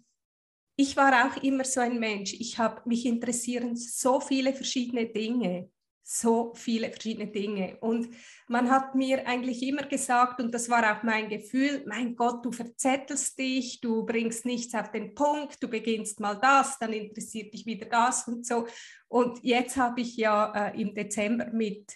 [0.76, 2.32] ich war auch immer so ein Mensch.
[2.32, 5.70] Ich habe mich interessieren so viele verschiedene Dinge
[6.02, 7.76] so viele verschiedene Dinge.
[7.80, 8.08] Und
[8.48, 12.52] man hat mir eigentlich immer gesagt, und das war auch mein Gefühl, mein Gott, du
[12.52, 17.66] verzettelst dich, du bringst nichts auf den Punkt, du beginnst mal das, dann interessiert dich
[17.66, 18.66] wieder das und so.
[19.08, 21.92] Und jetzt habe ich ja äh, im Dezember mit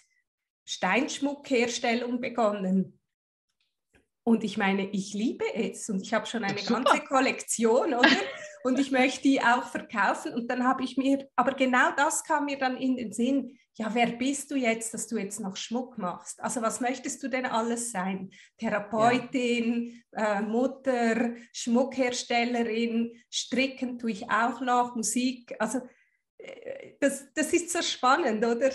[0.65, 2.99] Steinschmuckherstellung begonnen.
[4.23, 6.83] Und ich meine, ich liebe es und ich habe schon eine Super.
[6.83, 8.09] ganze Kollektion, oder?
[8.63, 10.33] Und ich möchte die auch verkaufen.
[10.33, 13.93] Und dann habe ich mir, aber genau das kam mir dann in den Sinn ja,
[13.93, 16.41] wer bist du jetzt, dass du jetzt noch Schmuck machst?
[16.41, 18.31] Also was möchtest du denn alles sein?
[18.57, 20.39] Therapeutin, ja.
[20.39, 25.55] äh, Mutter, Schmuckherstellerin, stricken tue ich auch noch, Musik.
[25.59, 25.81] Also
[26.39, 28.71] äh, das, das ist so spannend, oder?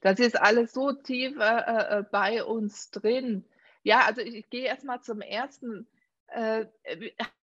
[0.00, 3.44] Das ist alles so tief äh, äh bei uns drin.
[3.82, 5.88] Ja, also ich, ich gehe erstmal zum ersten.
[6.28, 6.66] Äh,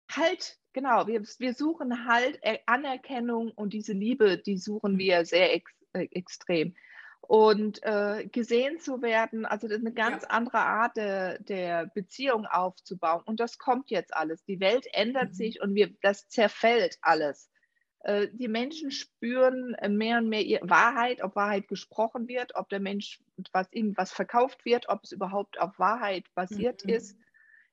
[0.10, 5.81] halt, genau, wir, wir suchen halt Anerkennung und diese Liebe, die suchen wir sehr extrem
[5.94, 6.76] äh, extrem.
[7.22, 10.30] Und äh, gesehen zu werden, also eine ganz ja.
[10.30, 13.22] andere Art de, der Beziehung aufzubauen.
[13.26, 14.44] Und das kommt jetzt alles.
[14.46, 15.34] Die Welt ändert mhm.
[15.34, 17.50] sich und wir, das zerfällt alles.
[18.04, 22.80] Äh, die Menschen spüren mehr und mehr ihre Wahrheit, ob Wahrheit gesprochen wird, ob der
[22.80, 23.22] Mensch,
[23.54, 26.94] was ihm was verkauft wird, ob es überhaupt auf Wahrheit basiert mhm.
[26.94, 27.18] ist.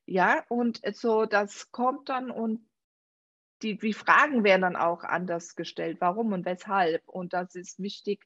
[0.04, 2.67] Ja, und so, das kommt dann und
[3.62, 7.06] die, die Fragen werden dann auch anders gestellt, warum und weshalb.
[7.08, 8.24] Und das ist wichtig,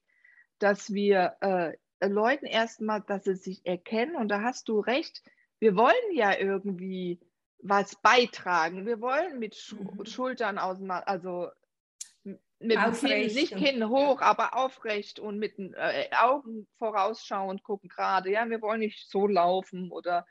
[0.59, 1.73] dass wir äh,
[2.07, 4.17] Leuten erstmal, dass sie sich erkennen.
[4.17, 5.23] Und da hast du recht,
[5.59, 7.21] wir wollen ja irgendwie
[7.59, 8.87] was beitragen.
[8.87, 10.05] Wir wollen mit Sch mhm.
[10.05, 11.49] Schultern auseinander, also
[12.25, 17.89] mit dem Kinn, nicht Kinn hoch, aber aufrecht und mit den äh, Augen vorausschauend gucken
[17.89, 18.31] gerade.
[18.31, 20.27] Ja, wir wollen nicht so laufen oder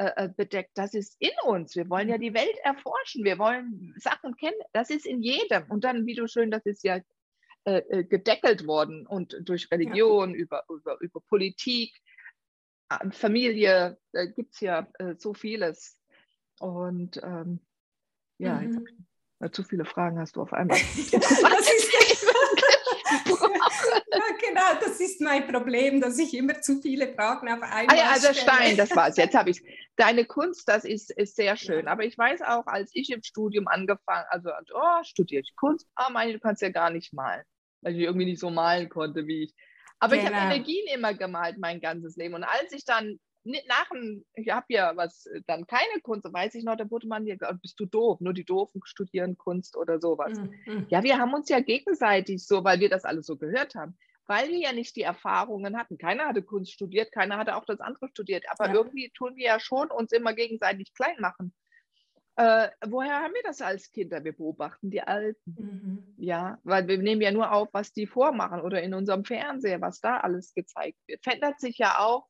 [0.00, 0.70] äh, äh, bedeckt.
[0.78, 1.76] Das ist in uns.
[1.76, 3.22] Wir wollen ja die Welt erforschen.
[3.22, 4.56] Wir wollen Sachen kennen.
[4.72, 5.64] Das ist in jedem.
[5.68, 7.00] Und dann, wie du schön, das ist ja
[7.64, 10.36] äh, äh gedeckelt worden und durch Religion, ja.
[10.36, 11.94] über, über, über Politik,
[13.10, 15.98] Familie, da gibt es ja äh, so vieles.
[16.60, 17.60] Und ähm,
[18.38, 18.86] ja, mhm.
[19.52, 20.78] zu viele Fragen hast du auf einmal.
[21.12, 22.09] das ist,
[24.12, 27.96] ja, genau, das ist mein Problem, dass ich immer zu viele Fragen auf einmal ah,
[27.96, 29.16] ja, also Stein, das war's.
[29.16, 29.62] Jetzt habe ich
[29.96, 31.86] Deine Kunst, das ist, ist sehr schön.
[31.86, 36.08] Aber ich weiß auch, als ich im Studium angefangen, also oh, studiere ich Kunst, ah,
[36.08, 37.44] meine, du kannst ja gar nicht malen,
[37.82, 39.54] weil ich irgendwie nicht so malen konnte wie ich.
[39.98, 40.30] Aber genau.
[40.30, 42.34] ich habe Energien immer gemalt mein ganzes Leben.
[42.34, 43.20] Und als ich dann
[43.68, 47.26] nach dem, ich habe ja was, dann keine Kunst, weiß ich noch, da wurde man
[47.26, 50.38] ja gesagt, bist du doof, nur die Doofen studieren Kunst oder sowas.
[50.38, 50.86] Mhm.
[50.88, 54.48] Ja, wir haben uns ja gegenseitig so, weil wir das alles so gehört haben, weil
[54.48, 55.98] wir ja nicht die Erfahrungen hatten.
[55.98, 58.74] Keiner hatte Kunst studiert, keiner hatte auch das andere studiert, aber ja.
[58.74, 61.52] irgendwie tun wir ja schon uns immer gegenseitig klein machen.
[62.40, 64.24] Äh, woher haben wir das als Kinder?
[64.24, 65.56] Wir beobachten die Alten.
[65.58, 66.14] Mhm.
[66.16, 70.00] Ja, weil wir nehmen ja nur auf, was die vormachen oder in unserem Fernseher, was
[70.00, 71.22] da alles gezeigt wird.
[71.22, 72.29] Verändert sich ja auch,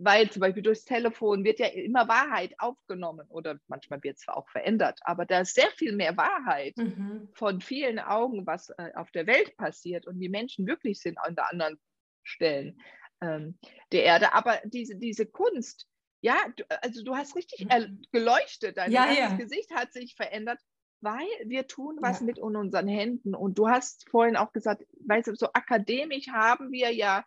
[0.00, 4.36] weil zum Beispiel durchs Telefon wird ja immer Wahrheit aufgenommen oder manchmal wird es zwar
[4.36, 7.28] auch verändert, aber da ist sehr viel mehr Wahrheit mhm.
[7.34, 11.34] von vielen Augen, was äh, auf der Welt passiert und wie Menschen wirklich sind an
[11.34, 11.78] der anderen
[12.22, 12.80] Stellen
[13.20, 13.58] ähm,
[13.90, 14.34] der Erde.
[14.34, 15.88] Aber diese, diese Kunst,
[16.20, 18.02] ja, du, also du hast richtig mhm.
[18.12, 19.34] geleuchtet, dein ja, ja.
[19.34, 20.60] Gesicht hat sich verändert,
[21.00, 22.26] weil wir tun was ja.
[22.26, 23.34] mit unseren Händen.
[23.34, 27.24] Und du hast vorhin auch gesagt, weißt du, so akademisch haben wir ja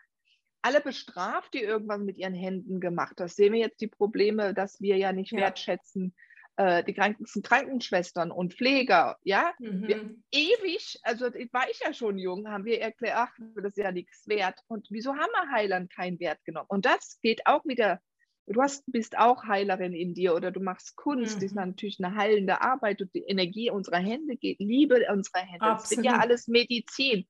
[0.61, 3.27] alle bestraft, die irgendwas mit ihren Händen gemacht haben.
[3.27, 6.13] Das sehen wir jetzt die Probleme, dass wir ja nicht wertschätzen,
[6.57, 9.87] äh, die ganzen Krankenschwestern und Pfleger, ja, mhm.
[9.87, 13.91] wir, ewig, also war ich ja schon jung, haben wir erklärt, ach, das ist ja
[13.91, 14.59] nichts wert.
[14.67, 16.67] Und wieso haben wir Heilern keinen Wert genommen?
[16.69, 17.99] Und das geht auch wieder
[18.47, 21.39] du hast, bist auch Heilerin in dir oder du machst Kunst, mhm.
[21.39, 25.61] das ist natürlich eine heilende Arbeit und die Energie unserer Hände geht, Liebe unserer Hände.
[25.61, 25.83] Absolut.
[25.83, 27.27] Das wird ja alles Medizin.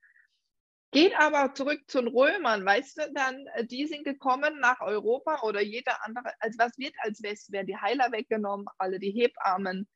[0.92, 5.42] Geht aber zurück zu den Römern, weißt du, dann, äh, die sind gekommen nach Europa
[5.44, 9.88] oder jeder andere, also was wird als West, werden die Heiler weggenommen, alle die Hebammen,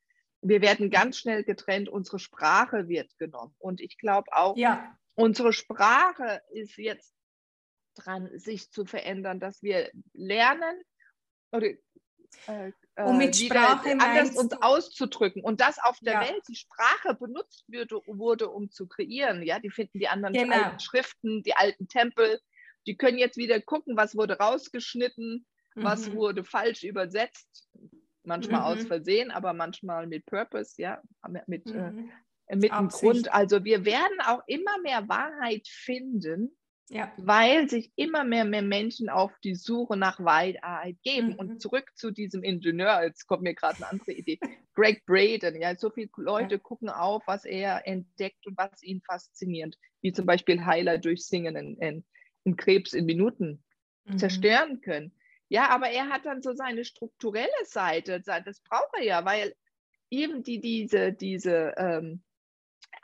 [0.41, 3.55] wir werden ganz schnell getrennt, unsere Sprache wird genommen.
[3.57, 4.95] Und ich glaube auch, ja.
[5.15, 7.13] unsere Sprache ist jetzt
[7.95, 10.81] dran, sich zu verändern, dass wir lernen,
[11.51, 11.69] oder
[12.47, 16.21] äh, um mit Sprache anders uns auszudrücken und das auf der ja.
[16.21, 19.43] Welt die Sprache benutzt wurde, wurde, um zu kreieren.
[19.43, 20.55] Ja, die finden die anderen genau.
[20.55, 22.39] alten Schriften, die alten Tempel.
[22.87, 25.45] Die können jetzt wieder gucken, was wurde rausgeschnitten,
[25.75, 25.83] mhm.
[25.83, 27.69] was wurde falsch übersetzt.
[28.23, 28.65] Manchmal mhm.
[28.65, 31.01] aus Versehen, aber manchmal mit Purpose, ja,
[31.47, 32.11] mit, äh, mhm.
[32.47, 33.33] äh, mit einem Grund.
[33.33, 36.55] Also wir werden auch immer mehr Wahrheit finden
[36.89, 37.11] ja.
[37.17, 41.29] Weil sich immer mehr, mehr Menschen auf die Suche nach Wahrheit geben.
[41.29, 41.35] Mhm.
[41.35, 44.39] Und zurück zu diesem Ingenieur, jetzt kommt mir gerade eine andere Idee,
[44.75, 46.59] Greg Braden, ja, so viele Leute ja.
[46.59, 51.55] gucken auf, was er entdeckt und was ihn fasziniert, wie zum Beispiel Heiler durch Singen
[51.55, 52.05] in, in,
[52.43, 53.63] in Krebs in Minuten
[54.03, 54.17] mhm.
[54.17, 55.11] zerstören können.
[55.47, 59.55] Ja, aber er hat dann so seine strukturelle Seite, das braucht er ja, weil
[60.09, 62.23] eben die, diese, diese ähm,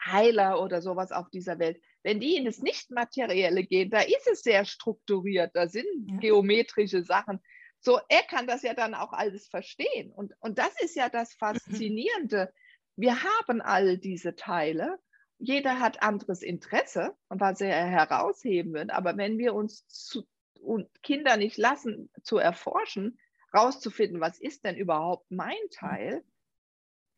[0.05, 4.41] Heiler oder sowas auf dieser Welt, wenn die in das Nicht-Materielle gehen, da ist es
[4.41, 6.17] sehr strukturiert, da sind ja.
[6.17, 7.39] geometrische Sachen.
[7.79, 10.11] So, er kann das ja dann auch alles verstehen.
[10.11, 12.53] Und, und das ist ja das Faszinierende.
[12.95, 14.99] Wir haben all diese Teile.
[15.39, 18.91] Jeder hat anderes Interesse und was er herausheben wird.
[18.91, 20.27] Aber wenn wir uns zu,
[20.61, 23.17] und Kinder nicht lassen, zu erforschen,
[23.53, 26.23] rauszufinden, was ist denn überhaupt mein Teil,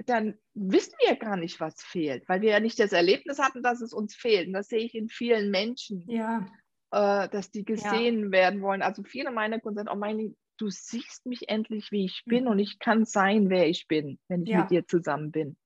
[0.06, 3.82] dann wissen wir gar nicht, was fehlt, weil wir ja nicht das Erlebnis hatten, dass
[3.82, 4.48] es uns fehlt.
[4.48, 6.46] Und das sehe ich in vielen Menschen, ja.
[6.92, 8.32] äh, dass die gesehen ja.
[8.32, 8.82] werden wollen.
[8.82, 12.52] Also viele meiner Kunden sagen, oh meine, du siehst mich endlich, wie ich bin mhm.
[12.52, 14.62] und ich kann sein, wer ich bin, wenn ich ja.
[14.62, 15.58] mit dir zusammen bin.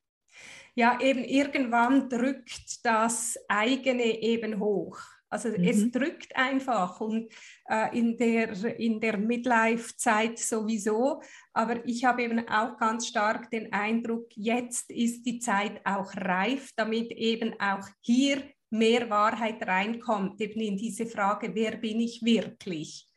[0.76, 5.00] Ja, eben irgendwann drückt das eigene eben hoch.
[5.30, 5.64] Also mhm.
[5.64, 7.32] es drückt einfach und
[7.70, 11.22] äh, in der, in der Midlife-Zeit sowieso.
[11.54, 16.72] Aber ich habe eben auch ganz stark den Eindruck, jetzt ist die Zeit auch reif,
[16.76, 23.08] damit eben auch hier mehr Wahrheit reinkommt, eben in diese Frage, wer bin ich wirklich?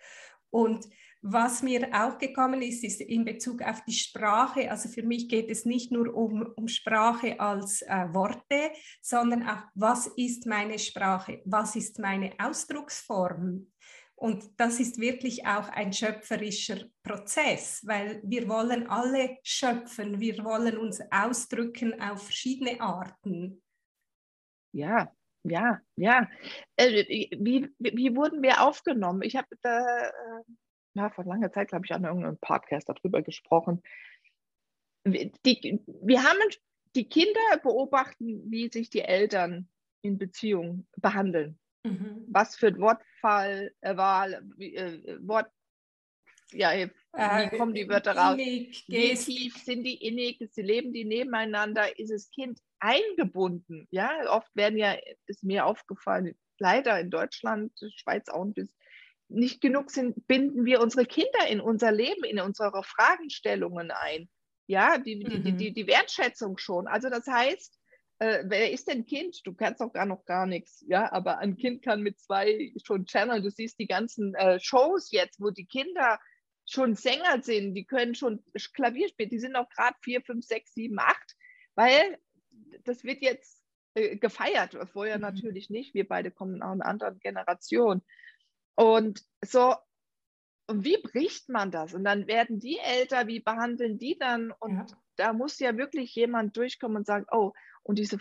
[0.51, 0.87] Und
[1.23, 4.71] was mir auch gekommen ist, ist in Bezug auf die Sprache.
[4.71, 8.71] Also für mich geht es nicht nur um, um Sprache als äh, Worte,
[9.03, 11.43] sondern auch, was ist meine Sprache?
[11.45, 13.67] Was ist meine Ausdrucksform?
[14.15, 20.77] Und das ist wirklich auch ein schöpferischer Prozess, weil wir wollen alle schöpfen, wir wollen
[20.77, 23.63] uns ausdrücken auf verschiedene Arten.
[24.73, 25.11] Ja,
[25.43, 26.29] ja, ja.
[26.77, 29.23] Äh, wie, wie, wurden wir aufgenommen?
[29.23, 30.43] Ich habe da äh,
[30.94, 33.83] ja, vor langer Zeit, glaube ich, an irgendeinem Podcast darüber gesprochen.
[35.07, 36.38] Die, wir haben
[36.94, 39.68] die Kinder beobachten, wie sich die Eltern
[40.03, 41.59] in Beziehung behandeln.
[41.85, 42.26] Mhm.
[42.29, 45.50] Was für Wortfall, äh, Wahl, äh, Wort,
[46.53, 48.35] ja, wie äh, kommen die Wörter raus?
[48.35, 50.38] Innig, wie tief sind die innig?
[50.50, 51.98] Sie leben die nebeneinander?
[51.98, 53.87] Ist das Kind eingebunden?
[53.90, 58.76] Ja, oft werden ja, ist mir aufgefallen, leider in Deutschland, Schweiz auch ein bisschen,
[59.31, 64.29] nicht genug sind, binden wir unsere Kinder in unser Leben, in unsere Fragestellungen ein.
[64.66, 65.43] Ja, die, mhm.
[65.43, 66.87] die, die, die Wertschätzung schon.
[66.87, 67.79] Also das heißt,
[68.19, 69.40] äh, wer ist denn Kind?
[69.45, 70.85] Du kannst doch gar noch gar nichts.
[70.87, 73.43] Ja, aber ein Kind kann mit zwei schon channeln.
[73.43, 76.19] Du siehst die ganzen äh, Shows jetzt, wo die Kinder
[76.66, 80.73] schon Sänger sind, die können schon Klavier spielen, die sind auch gerade vier, fünf, sechs,
[80.73, 81.35] sieben, acht,
[81.75, 82.19] weil
[82.85, 83.61] das wird jetzt
[83.95, 85.23] äh, gefeiert, vorher mhm.
[85.23, 85.95] natürlich nicht.
[85.95, 88.03] Wir beide kommen aus einer anderen Generation.
[88.81, 89.75] Und so,
[90.66, 91.93] und wie bricht man das?
[91.93, 94.53] Und dann werden die älter, wie behandeln die dann?
[94.53, 94.87] Und ja.
[95.16, 98.19] da muss ja wirklich jemand durchkommen und sagen, oh, und diese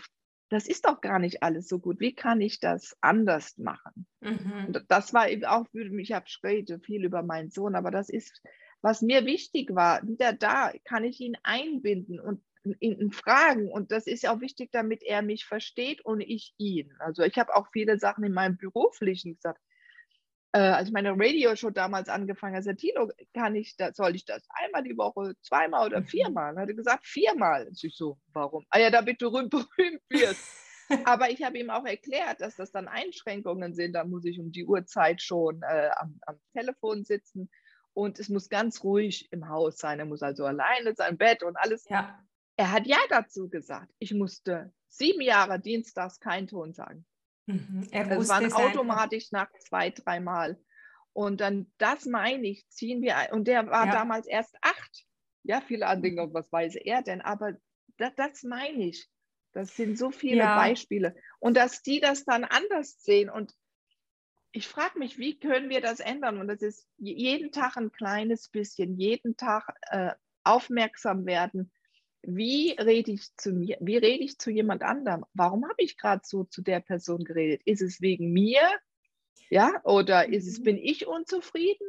[0.50, 2.00] das ist doch gar nicht alles so gut.
[2.00, 4.06] Wie kann ich das anders machen?
[4.20, 4.76] Mhm.
[4.88, 8.42] das war eben auch, ich habe rede viel über meinen Sohn, aber das ist,
[8.82, 12.42] was mir wichtig war, wieder da, kann ich ihn einbinden und
[12.80, 13.70] ihn fragen.
[13.70, 16.92] Und das ist auch wichtig, damit er mich versteht und ich ihn.
[16.98, 19.62] Also ich habe auch viele Sachen in meinem beruflichen gesagt
[20.52, 24.42] äh, als ich meine Radio-Show damals angefangen habe, Tino, kann ich das, soll ich das
[24.50, 26.06] einmal die Woche, zweimal oder mhm.
[26.06, 26.56] viermal?
[26.56, 27.68] Hat er gesagt, viermal.
[27.68, 28.64] Und ich so, warum?
[28.70, 30.44] Ah ja, damit du berühmt wirst.
[31.04, 33.92] Aber ich habe ihm auch erklärt, dass das dann Einschränkungen sind.
[33.92, 37.48] Da muss ich um die Uhrzeit schon äh, am, am, Telefon sitzen
[37.92, 40.00] und es muss ganz ruhig im Haus sein.
[40.00, 41.88] Er muss also alleine sein Bett und alles.
[41.88, 42.18] Ja.
[42.56, 43.92] Er hat ja dazu gesagt.
[44.00, 47.06] Ich musste sieben Jahre dienstags keinen Ton sagen.
[47.52, 47.88] Mhm.
[47.92, 50.58] Es waren automatisch nach zwei, dreimal.
[51.12, 53.32] Und dann, das meine ich, ziehen wir ein.
[53.32, 53.92] Und der war ja.
[53.92, 55.04] damals erst acht.
[55.42, 57.20] Ja, viele andere Dinge, was weiß er denn?
[57.20, 57.54] Aber
[57.96, 59.08] das, das meine ich.
[59.52, 60.56] Das sind so viele ja.
[60.56, 61.14] Beispiele.
[61.40, 63.30] Und dass die das dann anders sehen.
[63.30, 63.54] Und
[64.52, 66.38] ich frage mich, wie können wir das ändern?
[66.38, 70.12] Und das ist jeden Tag ein kleines bisschen, jeden Tag äh,
[70.44, 71.72] aufmerksam werden
[72.22, 75.24] wie rede ich zu mir, wie rede ich zu jemand anderem?
[75.34, 77.62] Warum habe ich gerade so zu der Person geredet?
[77.64, 78.60] Ist es wegen mir?
[79.48, 80.64] Ja, oder ist es, mhm.
[80.64, 81.86] bin ich unzufrieden?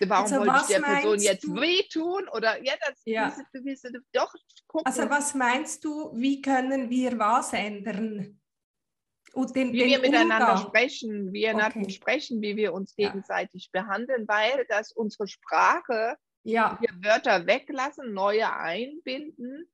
[0.00, 1.60] Warum also, wollte ich der Person jetzt du?
[1.60, 2.28] wehtun?
[2.28, 3.34] Oder ja, das ja.
[3.52, 4.34] Diese, diese, doch
[4.66, 4.86] gucken.
[4.86, 8.40] Also was meinst du, wie können wir was ändern?
[9.34, 10.68] Und den, wie den wir miteinander Umgang.
[10.68, 11.90] sprechen, wie wir okay.
[11.90, 13.82] sprechen, wie wir uns gegenseitig ja.
[13.82, 16.78] behandeln, weil das unsere Sprache ja.
[16.80, 19.68] Wir Wörter weglassen, neue einbinden,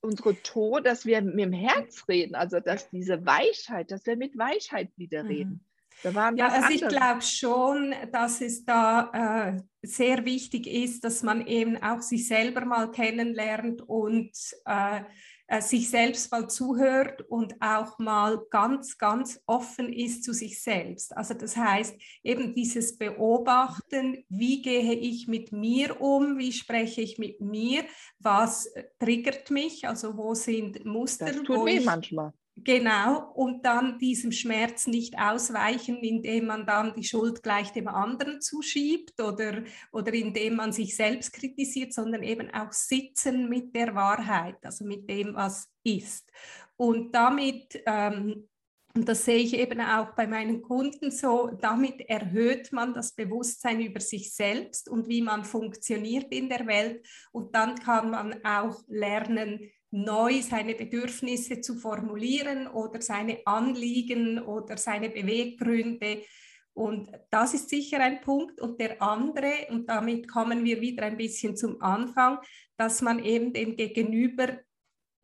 [0.00, 4.38] unsere Ton, dass wir mit dem Herz reden, also dass diese Weichheit, dass wir mit
[4.38, 5.28] Weichheit wieder mhm.
[5.28, 5.66] reden.
[6.04, 6.36] Mhm.
[6.36, 11.82] ja, also ich glaube schon, dass es da äh, sehr wichtig ist, dass man eben
[11.82, 14.32] auch sich selber mal kennenlernt und
[14.64, 15.00] äh,
[15.48, 21.16] äh, sich selbst mal zuhört und auch mal ganz, ganz offen ist zu sich selbst.
[21.16, 27.18] Also das heißt eben dieses Beobachten, wie gehe ich mit mir um, wie spreche ich
[27.18, 27.84] mit mir,
[28.18, 31.26] was triggert mich, also wo sind Muster.
[31.26, 32.32] Das tut weh manchmal.
[32.58, 38.40] Genau, und dann diesem Schmerz nicht ausweichen, indem man dann die Schuld gleich dem anderen
[38.40, 44.56] zuschiebt oder, oder indem man sich selbst kritisiert, sondern eben auch sitzen mit der Wahrheit,
[44.64, 46.32] also mit dem, was ist.
[46.76, 48.48] Und damit, ähm,
[48.94, 53.82] und das sehe ich eben auch bei meinen Kunden so, damit erhöht man das Bewusstsein
[53.82, 57.06] über sich selbst und wie man funktioniert in der Welt.
[57.32, 59.60] Und dann kann man auch lernen,
[59.96, 66.22] neu seine Bedürfnisse zu formulieren oder seine Anliegen oder seine Beweggründe.
[66.74, 68.60] Und das ist sicher ein Punkt.
[68.60, 72.38] Und der andere, und damit kommen wir wieder ein bisschen zum Anfang,
[72.76, 74.58] dass man eben dem Gegenüber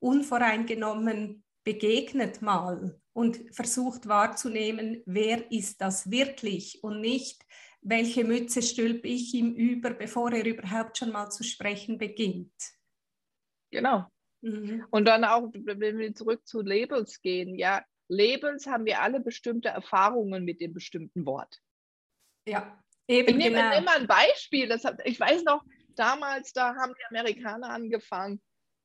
[0.00, 7.44] unvoreingenommen begegnet mal und versucht wahrzunehmen, wer ist das wirklich und nicht,
[7.82, 12.52] welche Mütze stülpe ich ihm über, bevor er überhaupt schon mal zu sprechen beginnt.
[13.70, 14.06] Genau,
[14.42, 14.84] Mhm.
[14.90, 19.68] Und dann auch, wenn wir zurück zu Labels gehen, ja, Labels haben wir alle bestimmte
[19.68, 21.60] Erfahrungen mit dem bestimmten Wort.
[22.46, 22.78] Ja,
[23.08, 23.28] eben.
[23.28, 23.78] Ich nehme genau.
[23.78, 24.68] immer ein Beispiel.
[24.68, 28.40] Das hat, ich weiß noch, damals, da haben die Amerikaner angefangen,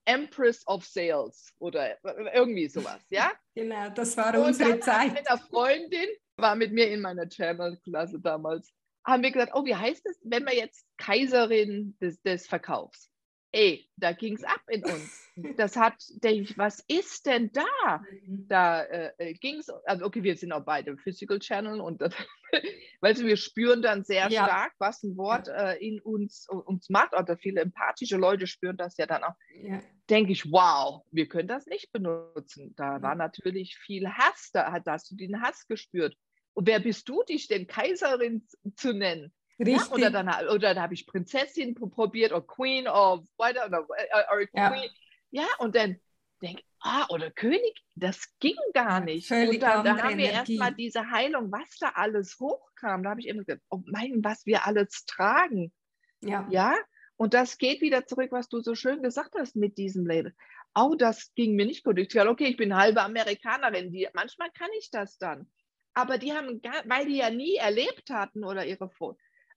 [0.06, 1.98] Empress of Sales oder
[2.34, 3.32] irgendwie sowas, ja?
[3.56, 5.14] Genau, das war und unsere Zeit.
[5.14, 8.72] Mit einer Freundin, war mit mir in meiner Channel-Klasse damals,
[9.06, 13.10] haben wir gesagt, oh, wie heißt es, wenn wir jetzt Kaiserin des, des Verkaufs?
[13.52, 15.30] Ey, da ging es ab in uns.
[15.56, 18.02] Das hat, denke ich, was ist denn da?
[18.26, 18.48] Mhm.
[18.48, 22.14] Da äh, äh ging es, also okay, wir sind auch beide Physical Channel und das,
[23.02, 24.46] weißt du, wir spüren dann sehr ja.
[24.46, 27.14] stark, was ein Wort äh, in uns, uns macht.
[27.14, 29.36] Oder viele empathische Leute spüren das ja dann auch.
[29.62, 29.82] Ja.
[30.10, 32.74] Denke ich, wow, wir können das nicht benutzen.
[32.78, 36.16] Da war natürlich viel Hass, da hast du den Hass gespürt.
[36.54, 39.32] Und wer bist du, dich denn Kaiserin zu nennen?
[39.60, 39.88] Richtig.
[39.88, 44.48] Ja, oder dann, oder dann habe ich Prinzessin probiert oder Queen of weiter oder, oder
[44.48, 44.90] Queen.
[45.32, 45.44] Ja.
[45.44, 46.00] ja, und dann
[46.42, 49.28] denke ah, oder König, das ging gar nicht.
[49.28, 53.04] Völlig und dann, da haben wir erstmal diese Heilung, was da alles hochkam.
[53.04, 55.74] Da habe ich immer gesagt, oh mein, was wir alles tragen.
[56.22, 56.48] Ja.
[56.50, 56.76] ja.
[57.16, 60.36] Und das geht wieder zurück, was du so schön gesagt hast mit diesem Label.
[60.76, 61.98] Oh, das ging mir nicht gut.
[61.98, 63.92] Ich dachte, okay, ich bin halbe Amerikanerin.
[63.92, 65.50] Die, manchmal kann ich das dann.
[65.96, 68.92] Aber die haben, weil die ja nie erlebt hatten oder ihre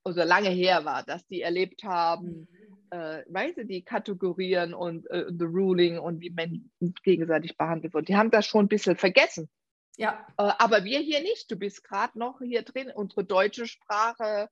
[0.05, 2.89] oder lange her war, dass die erlebt haben, Mhm.
[2.91, 6.71] äh, weißt du, die Kategorien und äh, the ruling und wie man
[7.05, 8.09] gegenseitig behandelt wird.
[8.09, 9.49] Die haben das schon ein bisschen vergessen.
[9.97, 11.51] Ja, Äh, aber wir hier nicht.
[11.51, 12.91] Du bist gerade noch hier drin.
[12.95, 14.49] Unsere deutsche Sprache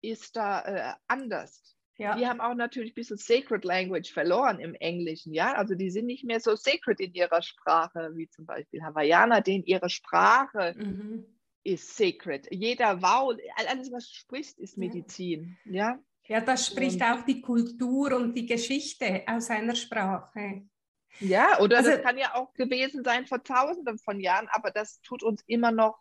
[0.00, 1.76] ist da äh, anders.
[1.98, 2.16] ja.
[2.16, 5.54] Die haben auch natürlich ein bisschen Sacred Language verloren im Englischen, ja.
[5.54, 9.64] Also die sind nicht mehr so sacred in ihrer Sprache, wie zum Beispiel Hawaiianer, denen
[9.64, 11.26] ihre Sprache Mhm.
[11.64, 12.48] Ist sacred.
[12.50, 14.76] Jeder Vowel, alles, was du sprichst, ist.
[14.78, 15.98] Medizin, ja.
[16.26, 20.62] Ja, das spricht Und- auch die Kultur und die Geschichte aus einer Sprache.
[21.20, 25.00] Ja, oder Also- das kann ja auch gewesen sein vor tausenden von Jahren, aber das
[25.02, 25.98] tut uns immer noch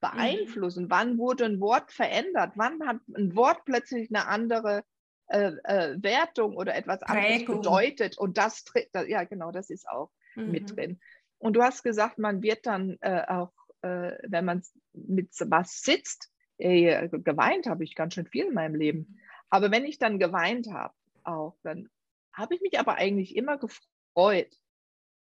[0.00, 0.90] beeinflussen.
[0.90, 2.52] Wann wurde ein Wort verändert?
[2.54, 4.84] Wann hat ein Wort plötzlich eine andere
[5.30, 7.56] äh, äh, Wertung oder etwas anderes Prägung.
[7.56, 8.16] bedeutet?
[8.16, 8.64] Und das,
[9.08, 10.74] ja genau, das ist auch mit Mhm.
[10.76, 11.00] drin.
[11.36, 13.52] Und du hast gesagt, man wird dann äh, auch,
[13.82, 14.62] äh, wenn man
[14.92, 19.20] mit was sitzt, äh, geweint habe ich ganz schön viel in meinem Leben.
[19.50, 21.88] Aber wenn ich dann geweint habe, auch, dann
[22.32, 24.54] habe ich mich aber eigentlich immer gefreut,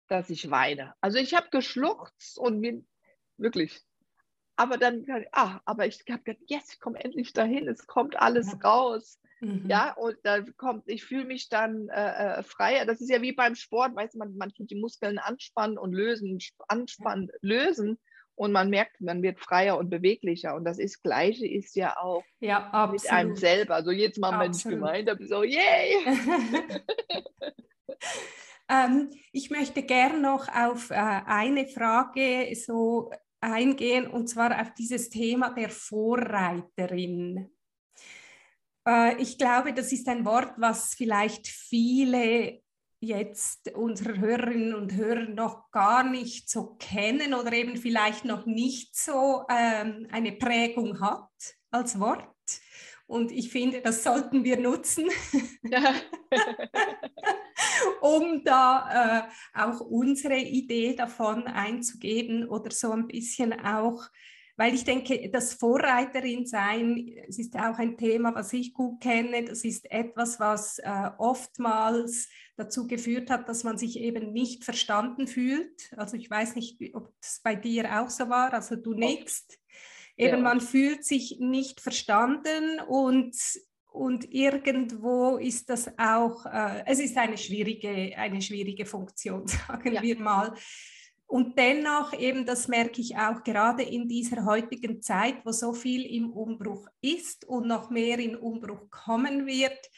[0.08, 0.94] dass ich weine.
[1.00, 2.86] Also ich habe geschluchzt und bin
[3.36, 3.82] wirklich.
[4.56, 8.52] Aber dann, ah, aber ich habe gedacht, yes, ich komme endlich dahin, es kommt alles
[8.52, 8.58] Ja.
[8.58, 9.18] raus.
[9.40, 9.68] Mhm.
[9.68, 12.86] Ja, und da kommt, ich fühle mich dann äh, äh, freier.
[12.86, 15.92] Das ist ja wie beim Sport, weißt du, man, man tut die Muskeln anspannen und
[15.92, 17.98] lösen, sp- anspannen, lösen
[18.36, 20.54] und man merkt, man wird freier und beweglicher.
[20.54, 23.82] Und das ist Gleiche ist ja auch Ja, mit einem selber.
[23.84, 25.96] So jetzt mal, wenn ich gemeint habe, so, yay!
[28.68, 33.10] ähm, ich möchte gern noch auf äh, eine Frage so
[33.40, 37.50] eingehen, und zwar auf dieses Thema der Vorreiterin.
[38.86, 42.63] Äh, ich glaube, das ist ein Wort, was vielleicht viele
[43.04, 48.96] jetzt unserer Hörerinnen und Hörer noch gar nicht so kennen oder eben vielleicht noch nicht
[48.96, 51.30] so ähm, eine Prägung hat
[51.70, 52.34] als Wort.
[53.06, 55.08] Und ich finde, das sollten wir nutzen,
[58.00, 64.02] um da äh, auch unsere Idee davon einzugeben oder so ein bisschen auch,
[64.56, 69.44] weil ich denke, das Vorreiterin sein, es ist auch ein Thema, was ich gut kenne.
[69.44, 75.26] Das ist etwas, was äh, oftmals dazu geführt hat, dass man sich eben nicht verstanden
[75.26, 75.92] fühlt.
[75.96, 78.52] Also ich weiß nicht, ob es bei dir auch so war.
[78.52, 79.58] Also du nickst.
[80.16, 80.42] Eben, Ja.
[80.42, 83.36] man fühlt sich nicht verstanden und,
[83.90, 90.02] und irgendwo ist das auch, äh, es ist eine schwierige, eine schwierige Funktion, sagen Ja.
[90.02, 90.54] wir mal.
[91.26, 96.04] Und dennoch eben, das merke ich auch gerade in dieser heutigen Zeit, wo so viel
[96.06, 99.90] im Umbruch ist und noch mehr in Umbruch kommen wird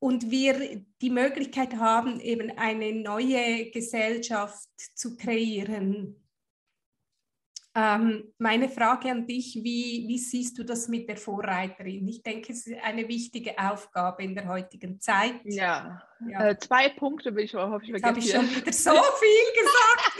[0.00, 6.24] und wir die Möglichkeit haben, eben eine neue Gesellschaft zu kreieren.
[7.74, 12.08] Ähm, meine Frage an dich, wie, wie siehst du das mit der Vorreiterin?
[12.08, 15.34] Ich denke, es ist eine wichtige Aufgabe in der heutigen Zeit.
[15.44, 16.48] ja, Ja.
[16.48, 18.98] äh, zwei Punkte will ich hoffe ich Jetzt habe ich schon wieder so viel
[19.62, 20.12] gesagt.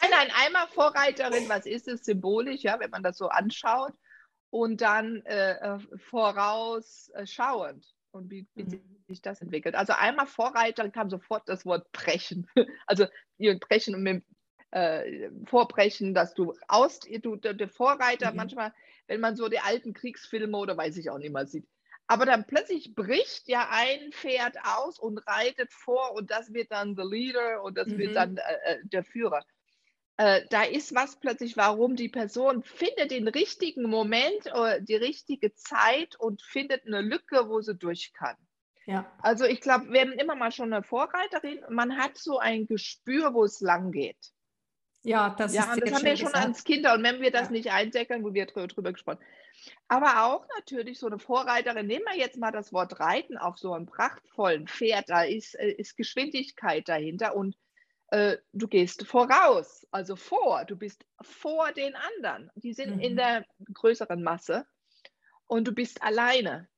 [0.00, 3.92] Nein, nein, einmal Vorreiterin, was ist es symbolisch, ja, wenn man das so anschaut.
[4.50, 5.78] Und dann äh, äh,
[6.10, 8.93] vorausschauend und wie, wie Mhm.
[9.06, 9.74] Sich das entwickelt.
[9.74, 12.46] Also einmal Vorreiterin kam sofort das Wort brechen.
[12.86, 13.06] Also
[13.38, 14.24] ihr brechen und mit
[14.70, 18.34] äh, vorbrechen, dass du aus, du, der, der Vorreiter Mhm.
[18.34, 18.72] manchmal,
[19.06, 21.66] wenn man so die alten Kriegsfilme oder weiß ich auch nicht mal sieht,
[22.06, 26.96] aber dann plötzlich bricht ja ein Pferd aus und reitet vor und das wird dann
[26.96, 27.96] the leader und das Mhm.
[27.96, 29.44] wird dann äh, äh, der Führer.
[30.16, 35.54] Äh, da ist was plötzlich, warum die Person findet den richtigen Moment oder die richtige
[35.54, 38.36] Zeit und findet eine Lücke, wo sie durch kann.
[38.86, 41.64] Ja, Also ich glaube, wir haben immer mal schon eine Vorreiterin.
[41.70, 44.32] Man hat so ein Gespür, wo es lang geht.
[45.02, 46.46] ja das Ja, ist das haben wir schon gesagt.
[46.46, 46.94] als Kinder.
[46.94, 47.50] Und wenn wir das Ja.
[47.50, 49.18] nicht eindecken, wo wir drüber, drüber gesprochen
[49.88, 51.86] Aber auch natürlich so eine Vorreiterin.
[51.86, 55.08] Nehmen wir jetzt mal das Wort Reiten auf so einem prachtvollen Pferd.
[55.08, 57.56] Da ist, äh, ist Geschwindigkeit dahinter und
[58.08, 60.64] äh, du gehst voraus, also vor.
[60.66, 62.50] Du bist vor den anderen.
[62.54, 63.16] Die sind in Mhm.
[63.16, 64.66] der größeren Masse
[65.46, 66.68] und du bist alleine.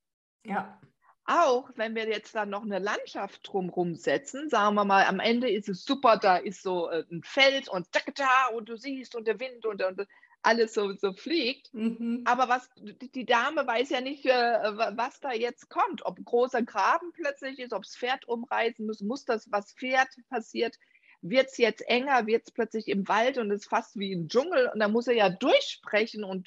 [0.45, 0.81] Ja,
[1.27, 5.51] Auch wenn wir jetzt dann noch eine Landschaft drumherum setzen, sagen wir mal, am Ende
[5.51, 9.27] ist es super, da ist so äh, ein Feld und da und du siehst und
[9.27, 10.07] der Wind und, und
[10.43, 11.75] alles so, so fliegt.
[11.75, 12.23] mhm.
[12.25, 16.07] Aber was die Dame weiß ja nicht, äh, wa- was da jetzt kommt.
[16.07, 20.79] Ob großer Graben plötzlich ist, ob das Pferd umreißen muss, muss das, was Pferd passiert,
[21.23, 24.29] wird es jetzt enger, wird es plötzlich im Wald und es ist fast wie im
[24.29, 26.47] Dschungel und da muss er ja durchsprechen und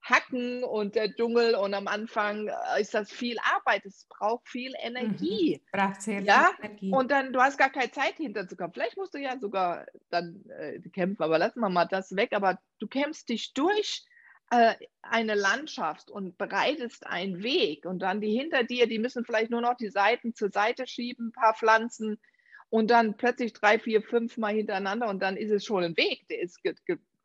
[0.00, 4.72] durchhacken und der Dschungel und am Anfang äh, ist das viel Arbeit, es braucht viel
[4.80, 5.62] Energie.
[5.72, 6.92] braucht sehr Ja, viel Energie.
[6.92, 8.72] Und dann, du hast gar keine Zeit hinterzukommen.
[8.72, 12.30] Vielleicht musst du ja sogar dann äh, kämpfen, aber lassen wir mal das weg.
[12.32, 14.04] Aber du kämpfst dich durch,
[14.50, 19.50] äh, eine Landschaft und bereitest einen Weg und dann die hinter dir, die müssen vielleicht
[19.50, 22.20] nur noch die Seiten zur Seite schieben, ein paar Pflanzen
[22.68, 26.26] und dann plötzlich drei, vier, fünf Mal hintereinander und dann ist es schon ein Weg,
[26.28, 26.62] der ist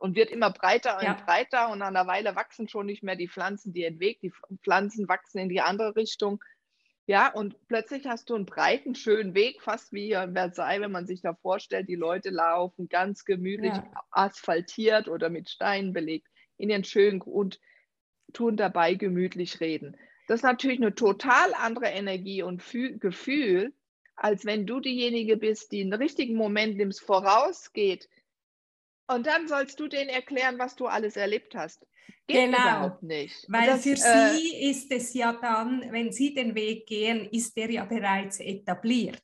[0.06, 1.14] und wird immer breiter und ja.
[1.26, 4.32] breiter und nach einer Weile wachsen schon nicht mehr die Pflanzen die entweg, die
[4.64, 6.44] Pflanzen wachsen in die andere Richtung.
[7.08, 11.08] Ja, und plötzlich hast du einen breiten, schönen Weg, fast wie in Versailles, wenn man
[11.08, 13.92] sich da vorstellt, die Leute laufen ganz gemütlich ja.
[14.12, 16.28] asphaltiert oder mit Steinen belegt
[16.58, 17.60] in ihren schönen und
[18.32, 19.98] tun dabei gemütlich reden.
[20.28, 22.62] Das ist natürlich eine total andere Energie und
[23.00, 23.74] Gefühl,
[24.16, 28.08] als wenn du diejenige bist, die einen richtigen Moment nimmst, vorausgeht.
[29.08, 31.86] Und dann sollst du denen erklären, was du alles erlebt hast.
[32.28, 33.46] Geht genau, nicht.
[33.48, 37.56] Weil das, für äh, sie ist es ja dann, wenn sie den Weg gehen, ist
[37.56, 39.22] der ja bereits etabliert.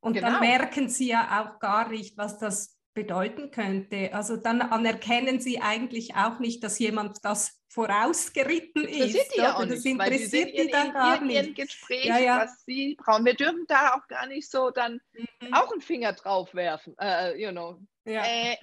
[0.00, 0.30] Und genau.
[0.30, 4.12] dann merken sie ja auch gar nicht, was das bedeuten könnte.
[4.12, 9.34] Also dann anerkennen sie eigentlich auch nicht, dass jemand das vorausgeritten ist.
[9.34, 11.54] Die ja auch das nicht, interessiert die, die dann in, gar in, nicht.
[11.54, 12.40] Gespräch, ja, ja.
[12.42, 13.24] was sie brauchen.
[13.24, 15.54] Wir dürfen da auch gar nicht so dann mhm.
[15.54, 16.94] auch einen Finger drauf werfen.
[17.00, 17.80] Uh, you know.
[18.04, 18.24] Ja.
[18.24, 18.56] Äh,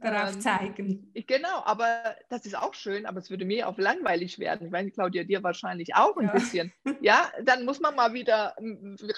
[0.00, 1.12] darauf ähm, zeigen.
[1.26, 4.66] Genau, aber das ist auch schön, aber es würde mir auch langweilig werden.
[4.66, 6.32] Ich meine, Claudia, dir wahrscheinlich auch ein ja.
[6.32, 6.72] bisschen.
[7.00, 8.54] Ja, dann muss man mal wieder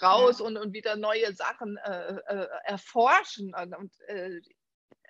[0.03, 0.47] raus ja.
[0.47, 3.55] und, und wieder neue Sachen äh, äh, erforschen.
[3.55, 4.40] Und, und äh,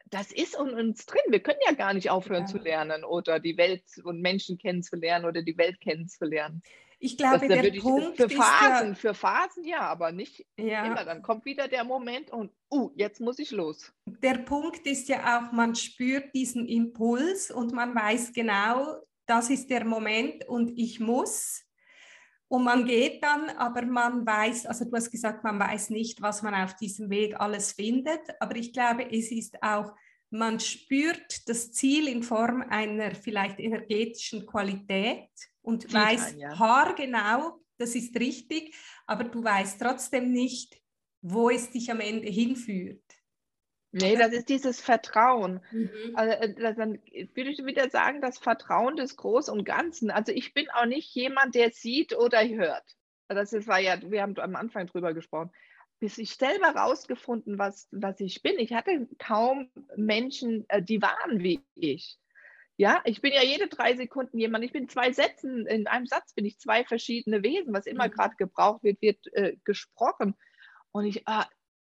[0.07, 1.22] das ist in uns drin.
[1.28, 2.47] Wir können ja gar nicht aufhören ja.
[2.47, 6.62] zu lernen oder die Welt und Menschen kennenzulernen oder die Welt kennenzulernen.
[7.05, 10.87] Ich glaube, das, der Punkt für Phasen, ja, für Phasen ja, aber nicht ja.
[10.87, 11.05] immer.
[11.05, 13.93] Dann kommt wieder der Moment und, uh, jetzt muss ich los.
[14.07, 19.69] Der Punkt ist ja auch, man spürt diesen Impuls und man weiß genau, das ist
[19.69, 21.65] der Moment und ich muss.
[22.47, 26.43] Und man geht dann, aber man weiß, also du hast gesagt, man weiß nicht, was
[26.43, 29.93] man auf diesem Weg alles findet, aber ich glaube, es ist auch,
[30.31, 35.29] man spürt das Ziel in Form einer vielleicht energetischen Qualität
[35.63, 36.59] und Die weißt ja.
[36.59, 38.75] haargenau, das ist richtig,
[39.07, 40.81] aber du weißt trotzdem nicht,
[41.23, 43.03] wo es dich am Ende hinführt.
[43.93, 45.61] Nee, das ist dieses Vertrauen.
[45.71, 45.91] Mhm.
[46.15, 46.99] Also, äh, dann
[47.35, 50.11] würde ich wieder sagen, das Vertrauen des Großen und Ganzen.
[50.11, 52.97] Also ich bin auch nicht jemand, der sieht oder hört.
[53.29, 55.51] Das war ja, wir haben am Anfang drüber gesprochen.
[56.01, 58.59] Bis ich selber rausgefunden, was, was ich bin.
[58.59, 62.19] Ich hatte kaum Menschen, äh, die waren wie ich.
[62.83, 64.64] Ja, ich bin ja jede drei Sekunden jemand.
[64.64, 67.72] Ich bin zwei Sätzen, in einem Satz bin ich zwei verschiedene Wesen.
[67.72, 68.11] Was immer mhm.
[68.11, 70.35] gerade gebraucht wird, wird äh, gesprochen.
[70.91, 71.47] Und ich, ah,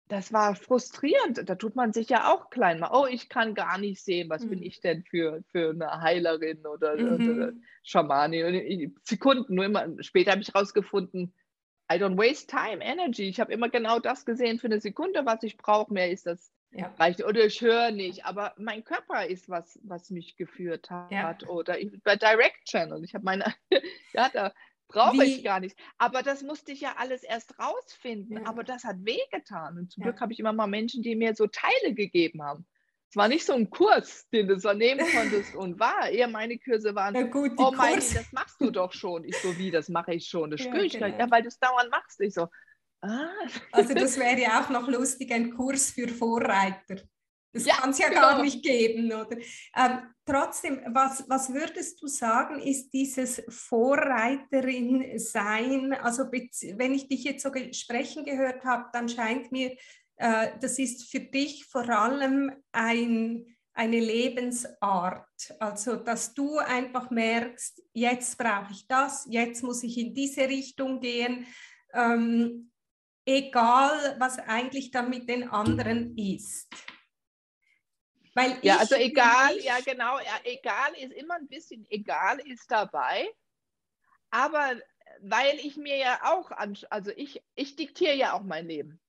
[0.09, 1.47] das war frustrierend.
[1.49, 2.81] Da tut man sich ja auch klein.
[2.81, 2.89] Mal.
[2.91, 4.49] Oh, ich kann gar nicht sehen, was mhm.
[4.49, 7.29] bin ich denn für, für eine Heilerin oder, mhm.
[7.29, 8.93] oder Schamanin.
[9.01, 9.87] Sekunden, nur immer.
[10.03, 11.33] Später habe ich herausgefunden,
[11.89, 13.29] I don't waste time, energy.
[13.29, 15.93] Ich habe immer genau das gesehen für eine Sekunde, was ich brauche.
[15.93, 16.93] Mehr ist das ja.
[16.97, 17.23] reicht.
[17.23, 21.11] Oder ich höre nicht, aber mein Körper ist was, was mich geführt hat.
[21.11, 21.37] Ja.
[21.47, 23.53] Oder ich, bei Direct Channel, ich habe meine,
[24.13, 24.53] ja, da
[24.87, 25.77] brauche ich gar nicht.
[25.97, 28.37] Aber das musste ich ja alles erst rausfinden.
[28.37, 28.45] Ja.
[28.45, 29.77] Aber das hat wehgetan.
[29.77, 32.65] Und zum Glück habe ich immer mal Menschen, die mir so Teile gegeben haben.
[33.09, 36.09] Es war nicht so ein Kurs, den du so nehmen konntest und war.
[36.09, 39.25] Eher meine Kurse waren, ja, gut, oh mein, das machst du doch schon.
[39.25, 40.49] Ich so, wie, das mache ich schon.
[40.49, 41.07] Das spüre ich genau.
[41.07, 42.21] Ja, weil du es dauernd machst.
[42.21, 42.47] Ich so,
[43.01, 43.29] Ah.
[43.71, 47.01] Also das wäre auch noch lustig, ein Kurs für Vorreiter.
[47.53, 48.21] Das ja, kann es ja genau.
[48.21, 49.37] gar nicht geben, oder?
[49.75, 55.93] Ähm, trotzdem, was, was würdest du sagen, ist dieses Vorreiterin sein?
[55.93, 59.75] Also wenn ich dich jetzt so sprechen gehört habe, dann scheint mir,
[60.15, 65.27] äh, das ist für dich vor allem ein, eine Lebensart.
[65.59, 71.01] Also, dass du einfach merkst, jetzt brauche ich das, jetzt muss ich in diese Richtung
[71.01, 71.47] gehen.
[71.93, 72.70] Ähm,
[73.37, 76.73] egal was eigentlich dann mit den anderen ist.
[78.33, 82.71] Weil ja, also egal, ich, ja genau, ja, egal ist immer ein bisschen egal ist
[82.71, 83.27] dabei,
[84.29, 84.75] aber
[85.21, 86.51] weil ich mir ja auch,
[86.89, 89.01] also ich, ich diktiere ja auch mein Leben.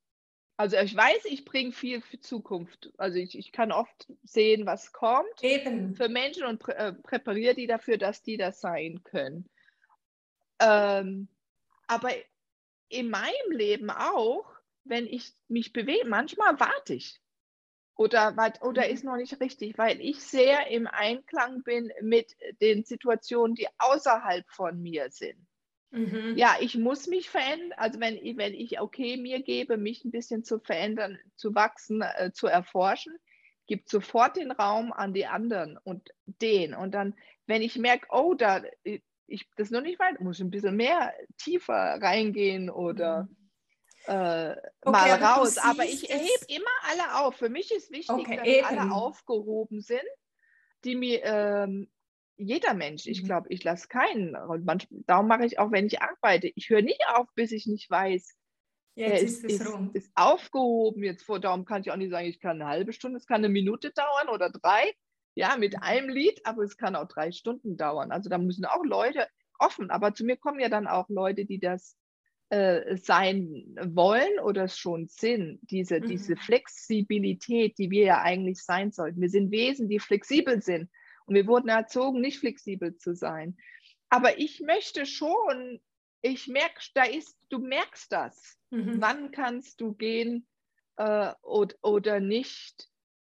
[0.56, 2.92] Also ich weiß, ich bringe viel für Zukunft.
[2.98, 5.94] Also ich, ich kann oft sehen, was kommt Eben.
[5.94, 9.48] für Menschen und prä, äh, präpariere die dafür, dass die das sein können.
[10.60, 11.28] Ähm,
[11.86, 12.10] aber
[12.92, 14.44] in meinem Leben auch,
[14.84, 17.18] wenn ich mich bewege, manchmal warte ich.
[17.94, 18.94] Oder, oder mhm.
[18.94, 24.48] ist noch nicht richtig, weil ich sehr im Einklang bin mit den Situationen, die außerhalb
[24.50, 25.46] von mir sind.
[25.90, 26.34] Mhm.
[26.36, 27.72] Ja, ich muss mich verändern.
[27.76, 32.32] Also wenn, wenn ich okay mir gebe, mich ein bisschen zu verändern, zu wachsen, äh,
[32.32, 33.14] zu erforschen,
[33.66, 36.74] gibt sofort den Raum an die anderen und den.
[36.74, 37.14] Und dann,
[37.46, 39.00] wenn ich merke, oh, da äh,
[39.32, 44.14] ich das noch nicht weit, muss ein bisschen mehr tiefer reingehen oder mhm.
[44.14, 44.52] äh,
[44.82, 45.58] okay, mal aber raus.
[45.58, 47.36] Aber ich erhebe immer alle auf.
[47.36, 48.66] Für mich ist wichtig, okay, dass eben.
[48.66, 50.00] alle aufgehoben sind,
[50.84, 51.90] die mir, ähm,
[52.36, 53.06] jeder Mensch.
[53.06, 53.26] Ich mhm.
[53.26, 54.34] glaube, ich lasse keinen.
[54.36, 56.52] Und manch, darum mache ich auch, wenn ich arbeite.
[56.54, 58.36] Ich höre nicht auf, bis ich nicht weiß,
[58.94, 61.02] Jetzt ist, ist, ist, ist, aufgehoben.
[61.02, 63.38] Jetzt vor, darum kann ich auch nicht sagen, ich kann eine halbe Stunde, es kann
[63.38, 64.92] eine Minute dauern oder drei.
[65.34, 68.12] Ja, mit einem Lied, aber es kann auch drei Stunden dauern.
[68.12, 69.26] Also da müssen auch Leute
[69.58, 69.90] offen.
[69.90, 71.96] Aber zu mir kommen ja dann auch Leute, die das
[72.50, 75.60] äh, sein wollen oder es schon sind.
[75.62, 76.08] Diese, mhm.
[76.08, 79.20] diese Flexibilität, die wir ja eigentlich sein sollten.
[79.20, 80.90] Wir sind Wesen, die flexibel sind.
[81.24, 83.56] Und wir wurden erzogen, nicht flexibel zu sein.
[84.10, 85.80] Aber ich möchte schon,
[86.20, 88.58] ich merke, da ist, du merkst das.
[88.68, 89.00] Mhm.
[89.00, 90.46] Wann kannst du gehen
[90.96, 92.91] äh, oder, oder nicht?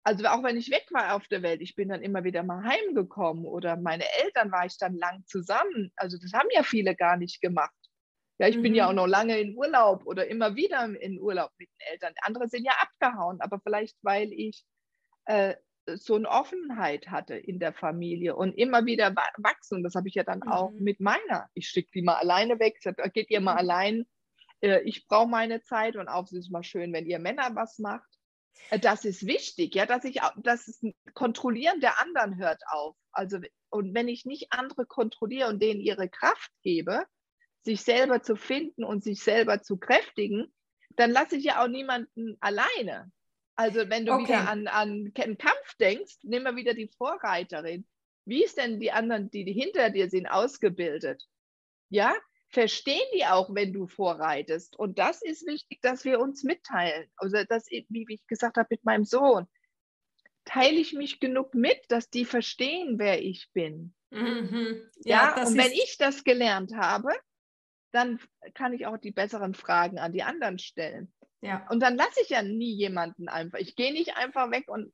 [0.07, 2.63] Also auch wenn ich weg war auf der Welt, ich bin dann immer wieder mal
[2.63, 5.91] heimgekommen oder meine Eltern war ich dann lang zusammen.
[5.97, 7.75] Also das haben ja viele gar nicht gemacht.
[8.39, 8.61] Ja, ich mhm.
[8.61, 8.95] bin ja auch mhm.
[8.95, 12.13] noch lange in Urlaub oder immer wieder in Urlaub mit den Eltern.
[12.21, 14.63] Andere sind ja abgehauen, aber vielleicht weil ich
[15.25, 15.55] äh,
[15.95, 19.83] so eine Offenheit hatte in der Familie und immer wieder wachsen.
[19.83, 20.51] Das habe ich ja dann mhm.
[20.53, 21.49] auch mit meiner.
[21.53, 23.59] Ich schicke die mal alleine weg, sage, äh, geht ihr mal mhm.
[23.59, 24.05] allein.
[24.61, 27.77] Äh, ich brauche meine Zeit und auch es ist mal schön, wenn ihr Männer was
[27.77, 28.16] macht.
[28.69, 30.81] Äh, das ist wichtig, ja, dass ich das
[31.13, 32.95] Kontrollieren der anderen hört auf.
[33.11, 33.39] Also
[33.69, 37.05] und wenn ich nicht andere kontrolliere und denen ihre Kraft gebe,
[37.63, 40.53] sich selber zu finden und sich selber zu kräftigen,
[40.95, 43.11] dann lasse ich ja auch niemanden alleine.
[43.55, 44.23] Also wenn du okay.
[44.23, 47.85] wieder an, an einen Kampf denkst, nimm mal wieder die Vorreiterin.
[48.25, 51.23] Wie ist denn die anderen, die, die hinter dir sind, ausgebildet?
[51.89, 52.13] Ja,
[52.57, 54.75] verstehen die auch, wenn du vorreitest?
[54.75, 57.07] Und das ist wichtig, dass wir uns mitteilen.
[57.15, 59.47] Also das, wie ich gesagt habe mit meinem Sohn,
[60.43, 63.93] teile ich mich genug mit, dass die verstehen, wer ich bin.
[64.09, 64.81] Mhm.
[65.03, 67.09] Ja, ja und wenn ich das gelernt habe,
[67.91, 68.19] dann
[68.55, 71.13] kann ich auch die besseren Fragen an die anderen stellen.
[71.41, 71.67] Ja.
[71.69, 73.59] Und dann lasse ich ja nie jemanden einfach.
[73.59, 74.91] Ich gehe nicht einfach weg und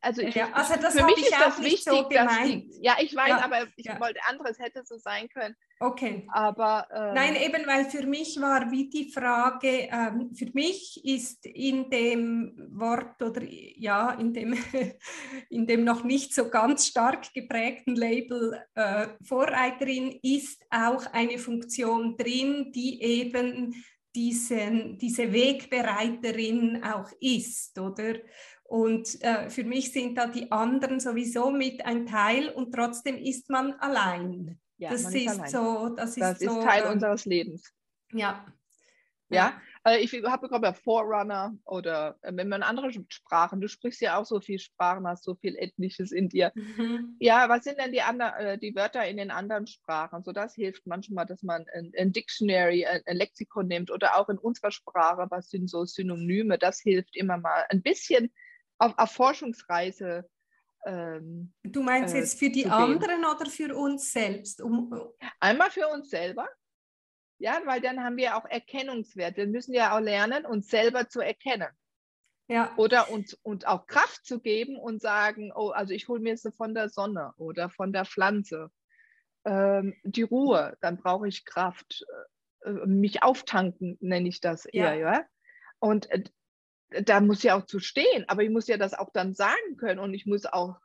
[0.00, 3.14] also, ich, ja, also das für mich ist das wichtig, so dass die, ja, ich
[3.14, 4.00] weiß, ja, aber ich ja.
[4.00, 5.56] wollte anderes hätte so sein können.
[5.80, 6.26] Okay.
[6.32, 11.44] Aber ähm, nein, eben weil für mich war wie die Frage, ähm, für mich ist
[11.46, 14.56] in dem Wort oder ja in dem
[15.50, 22.16] in dem noch nicht so ganz stark geprägten Label äh, Vorreiterin ist auch eine Funktion
[22.16, 23.74] drin, die eben
[24.14, 28.14] diesen, diese Wegbereiterin auch ist, oder?
[28.64, 33.50] Und äh, für mich sind da die anderen sowieso mit ein Teil und trotzdem ist
[33.50, 34.58] man allein.
[34.78, 37.72] Ja, das ist, ist so, das ist, das ist so, Teil äh, unseres Lebens.
[38.12, 38.44] Ja.
[39.30, 44.18] Ja, äh, ich habe gerade Forerunner oder äh, wenn man andere Sprachen, du sprichst ja
[44.18, 46.52] auch so viel Sprachen, hast so viel Ethnisches in dir.
[46.54, 47.16] Mhm.
[47.20, 50.22] Ja, was sind denn die, andre, äh, die Wörter in den anderen Sprachen?
[50.22, 54.28] So, das hilft manchmal, dass man ein, ein Dictionary, ein, ein, Lexikon nimmt oder auch
[54.28, 58.32] in unserer Sprache, was sind so Synonyme, das hilft immer mal ein bisschen
[58.78, 60.28] auf, auf Forschungsreise.
[60.86, 64.60] Ähm, du meinst äh, jetzt für die anderen oder für uns selbst?
[64.60, 64.92] Um,
[65.40, 66.48] Einmal für uns selber,
[67.38, 69.36] ja, weil dann haben wir auch Erkennungswert.
[69.36, 71.68] Wir müssen ja auch lernen, uns selber zu erkennen.
[72.46, 72.74] Ja.
[72.76, 76.46] Oder uns, uns auch Kraft zu geben und sagen, oh, also ich hole mir es
[76.56, 78.70] von der Sonne oder von der Pflanze.
[79.46, 82.04] Ähm, die Ruhe, dann brauche ich Kraft.
[82.64, 85.12] Äh, mich auftanken, nenne ich das eher, ja.
[85.12, 85.24] ja?
[85.80, 86.24] Und äh,
[87.02, 90.00] da muss ja auch zu stehen, aber ich muss ja das auch dann sagen können
[90.00, 90.76] und ich muss auch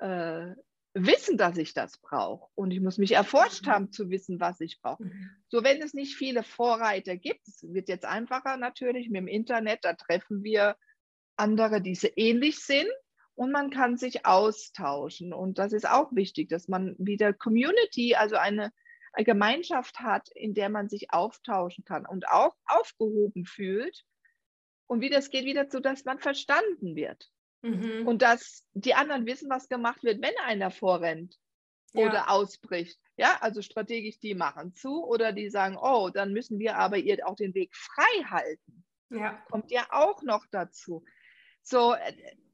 [0.00, 0.54] äh,
[0.94, 2.50] wissen, dass ich das brauche.
[2.54, 3.70] Und ich muss mich erforscht mhm.
[3.70, 5.04] haben zu wissen, was ich brauche.
[5.04, 5.30] Mhm.
[5.48, 9.80] So, wenn es nicht viele Vorreiter gibt, es wird jetzt einfacher natürlich mit dem Internet,
[9.82, 10.76] da treffen wir
[11.36, 12.90] andere, die so ähnlich sind
[13.34, 15.32] und man kann sich austauschen.
[15.32, 18.72] Und das ist auch wichtig, dass man wieder Community, also eine,
[19.14, 24.04] eine Gemeinschaft hat, in der man sich austauschen kann und auch aufgehoben fühlt.
[24.92, 27.30] Und wie das geht wieder so, dass man verstanden wird.
[27.62, 28.06] Mhm.
[28.06, 31.38] Und dass die anderen wissen, was gemacht wird, wenn einer vorrennt
[31.94, 32.04] ja.
[32.04, 33.00] oder ausbricht.
[33.16, 37.26] Ja, also strategisch, die machen zu oder die sagen, oh, dann müssen wir aber ihr
[37.26, 38.84] auch den Weg frei halten.
[39.08, 39.42] Ja.
[39.50, 41.02] Kommt ja auch noch dazu.
[41.62, 41.94] So,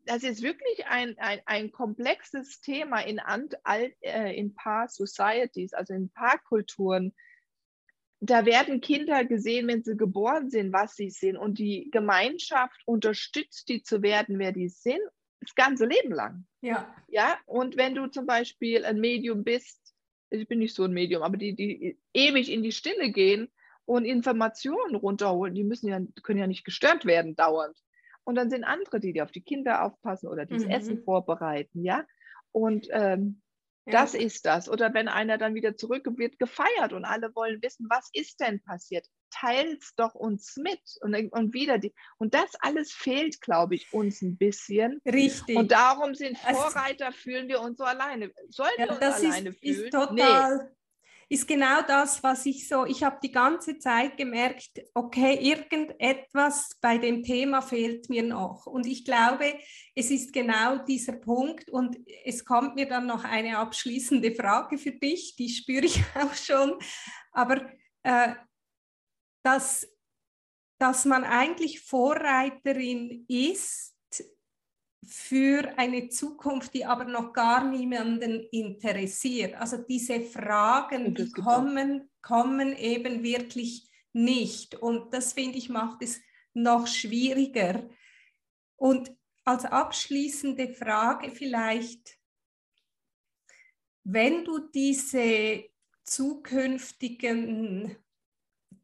[0.04, 3.20] das ist wirklich ein, ein, ein komplexes Thema in,
[3.64, 7.16] äh, in paar Societies, also in paar Kulturen.
[8.20, 11.36] Da werden Kinder gesehen, wenn sie geboren sind, was sie sind.
[11.36, 15.00] Und die Gemeinschaft unterstützt die zu werden, wer die sind,
[15.40, 16.44] das ganze Leben lang.
[16.60, 16.92] Ja.
[17.08, 19.94] Ja, und wenn du zum Beispiel ein Medium bist,
[20.30, 23.48] ich bin nicht so ein Medium, aber die, die ewig in die Stille gehen
[23.84, 27.76] und Informationen runterholen, die müssen ja, können ja nicht gestört werden dauernd.
[28.24, 30.70] Und dann sind andere, die, die auf die Kinder aufpassen oder die das mhm.
[30.70, 32.04] Essen vorbereiten, ja.
[32.52, 33.40] Und ähm,
[33.90, 34.20] Das ja.
[34.20, 34.68] ist das.
[34.68, 38.62] Oder wenn einer dann wieder zurück wird gefeiert und alle wollen wissen, was ist denn
[38.62, 39.06] passiert?
[39.30, 40.80] Teils doch uns mit.
[41.00, 41.94] Und, und wieder die.
[42.18, 45.00] Und das alles fehlt, glaube ich, uns ein bisschen.
[45.04, 45.56] Richtig.
[45.56, 48.32] Und darum sind Vorreiter, also, fühlen wir uns so alleine.
[48.48, 49.84] Sollen ja, wir uns alleine ist, fühlen?
[49.84, 50.77] Ist total, nee
[51.30, 56.96] ist genau das, was ich so, ich habe die ganze Zeit gemerkt, okay, irgendetwas bei
[56.96, 58.66] dem Thema fehlt mir noch.
[58.66, 59.58] Und ich glaube,
[59.94, 64.92] es ist genau dieser Punkt und es kommt mir dann noch eine abschließende Frage für
[64.92, 66.78] dich, die spüre ich auch schon,
[67.32, 67.70] aber
[68.04, 68.34] äh,
[69.42, 69.86] dass,
[70.78, 73.97] dass man eigentlich Vorreiterin ist
[75.04, 79.54] für eine Zukunft, die aber noch gar niemanden interessiert.
[79.54, 84.74] Also diese Fragen, die kommen, kommen eben wirklich nicht.
[84.74, 86.20] Und das finde ich macht es
[86.52, 87.88] noch schwieriger.
[88.76, 89.12] Und
[89.44, 92.18] als abschließende Frage vielleicht,
[94.04, 95.64] wenn du diese
[96.04, 97.96] zukünftigen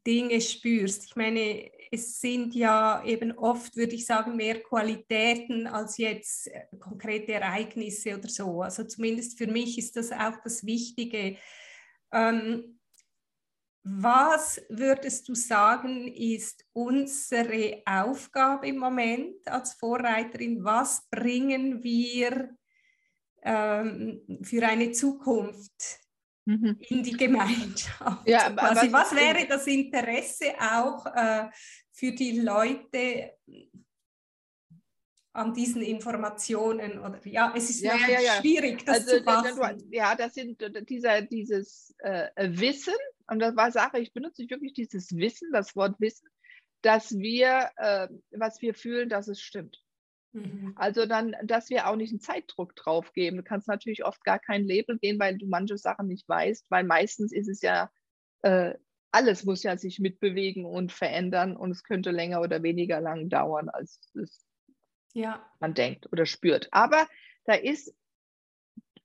[0.07, 5.97] Dinge spürst, ich meine, es sind ja eben oft, würde ich sagen, mehr Qualitäten als
[5.97, 8.63] jetzt äh, konkrete Ereignisse oder so.
[8.63, 11.37] Also zumindest für mich ist das auch das Wichtige.
[12.13, 12.81] Ähm,
[13.87, 20.65] was würdest du sagen, ist unsere Aufgabe im Moment als Vorreiterin?
[20.65, 22.49] Was bringen wir
[23.43, 26.01] ähm, für eine Zukunft
[26.47, 26.79] mhm.
[26.81, 28.27] in die Gemeinschaft?
[28.27, 31.51] Ja, was, was wäre das Interesse auch äh,
[31.95, 33.35] für die Leute
[35.33, 38.33] an diesen Informationen oder ja, es ist ja, ja, ja.
[38.41, 39.93] schwierig, das also, zu fassen.
[39.93, 42.29] Ja, das sind dieser, dieses äh,
[42.59, 42.95] Wissen,
[43.29, 46.29] und das war Sache, ich benutze wirklich dieses Wissen, das Wort Wissen,
[46.83, 49.81] dass wir, äh, was wir fühlen, dass es stimmt.
[50.33, 50.73] Mhm.
[50.77, 53.37] Also dann, dass wir auch nicht einen Zeitdruck drauf geben.
[53.37, 56.85] Du kannst natürlich oft gar kein Label gehen, weil du manche Sachen nicht weißt, weil
[56.85, 57.91] meistens ist es ja
[58.43, 58.75] äh,
[59.15, 63.69] alles muss ja sich mitbewegen und verändern und es könnte länger oder weniger lang dauern,
[63.69, 64.01] als
[65.13, 65.45] ja.
[65.61, 66.69] man denkt oder spürt.
[66.73, 67.07] Aber
[67.45, 67.95] da ist,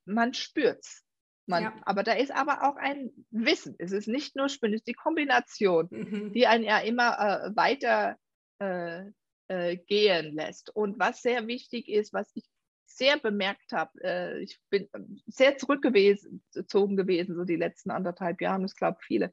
[0.04, 1.04] man spürt es.
[1.46, 1.72] ja.
[1.82, 3.76] Aber da ist aber auch ein Wissen.
[3.78, 6.32] Es ist nicht nur Spüren, es ist die Kombination, mhm.
[6.32, 8.18] die einen ja immer äh, weiter
[8.58, 9.04] äh,
[9.46, 10.74] äh, gehen lässt.
[10.74, 12.44] Und was sehr wichtig ist, was ich
[12.86, 14.88] sehr bemerkt habe, äh, ich bin
[15.26, 19.32] sehr zurückgezogen gewesen, so die letzten anderthalb Jahre, ich glaube viele,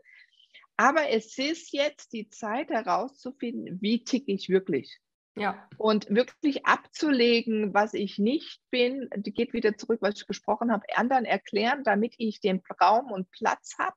[0.78, 5.00] aber es ist jetzt die Zeit herauszufinden, wie ticke ich wirklich.
[5.36, 5.68] Ja.
[5.78, 10.86] Und wirklich abzulegen, was ich nicht bin, die geht wieder zurück, was ich gesprochen habe,
[10.96, 13.96] anderen erklären, damit ich den Raum und Platz habe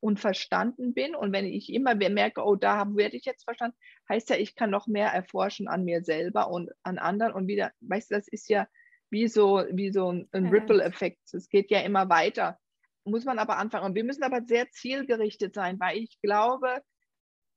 [0.00, 1.14] und verstanden bin.
[1.14, 3.76] Und wenn ich immer merke, oh, da werde ich jetzt verstanden,
[4.08, 7.34] heißt ja, ich kann noch mehr erforschen an mir selber und an anderen.
[7.34, 8.66] Und wieder, weißt du, das ist ja
[9.10, 11.34] wie so, wie so ein, ein Ripple-Effekt.
[11.34, 12.58] Es geht ja immer weiter
[13.04, 13.86] muss man aber anfangen.
[13.86, 16.82] Und wir müssen aber sehr zielgerichtet sein, weil ich glaube,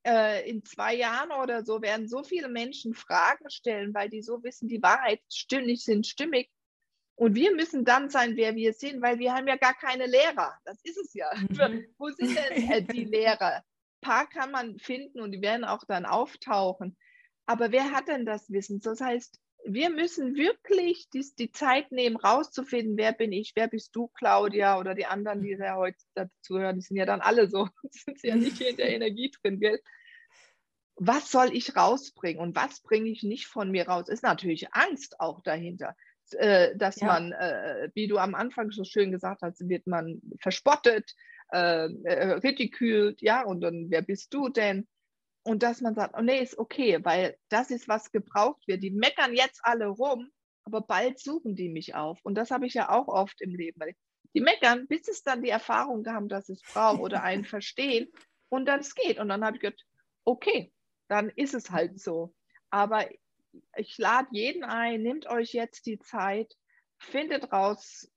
[0.06, 4.42] äh, in zwei Jahren oder so werden so viele Menschen Fragen stellen, weil die so
[4.42, 6.50] wissen, die Wahrheit stimmig sind stimmig.
[7.16, 10.52] Und wir müssen dann sein, wer wir sind, weil wir haben ja gar keine Lehrer.
[10.64, 11.30] Das ist es ja.
[11.36, 11.86] Mhm.
[11.96, 13.56] Wo sind denn äh, die Lehrer?
[13.56, 13.62] Ein
[14.00, 16.96] paar kann man finden und die werden auch dann auftauchen.
[17.46, 18.80] Aber wer hat denn das Wissen?
[18.80, 23.96] Das heißt, wir müssen wirklich die, die Zeit nehmen, rauszufinden, wer bin ich, wer bist
[23.96, 27.48] du, Claudia, oder die anderen, die ja heute dazu hören, die sind ja dann alle
[27.48, 29.80] so, sind ja nicht hier in der Energie drin, gell?
[30.96, 34.08] Was soll ich rausbringen und was bringe ich nicht von mir raus?
[34.08, 35.96] Ist natürlich Angst auch dahinter,
[36.32, 37.06] äh, dass ja.
[37.06, 41.14] man, äh, wie du am Anfang so schön gesagt hast, wird man verspottet,
[41.52, 44.86] äh, äh ridikült, ja, und dann, wer bist du denn?
[45.44, 48.82] Und dass man sagt, oh nee, ist okay, weil das ist, was gebraucht wird.
[48.82, 50.30] Die meckern jetzt alle rum,
[50.64, 52.18] aber bald suchen die mich auf.
[52.22, 53.94] Und das habe ich ja auch oft im Leben.
[54.34, 58.08] Die meckern, bis es dann die Erfahrung haben, dass es braucht oder einen verstehen
[58.48, 59.18] und dann es geht.
[59.18, 59.84] Und dann habe ich gedacht,
[60.24, 60.72] okay,
[61.08, 62.34] dann ist es halt so.
[62.70, 63.06] Aber
[63.76, 66.54] ich lade jeden ein, nehmt euch jetzt die Zeit,
[66.98, 68.10] findet raus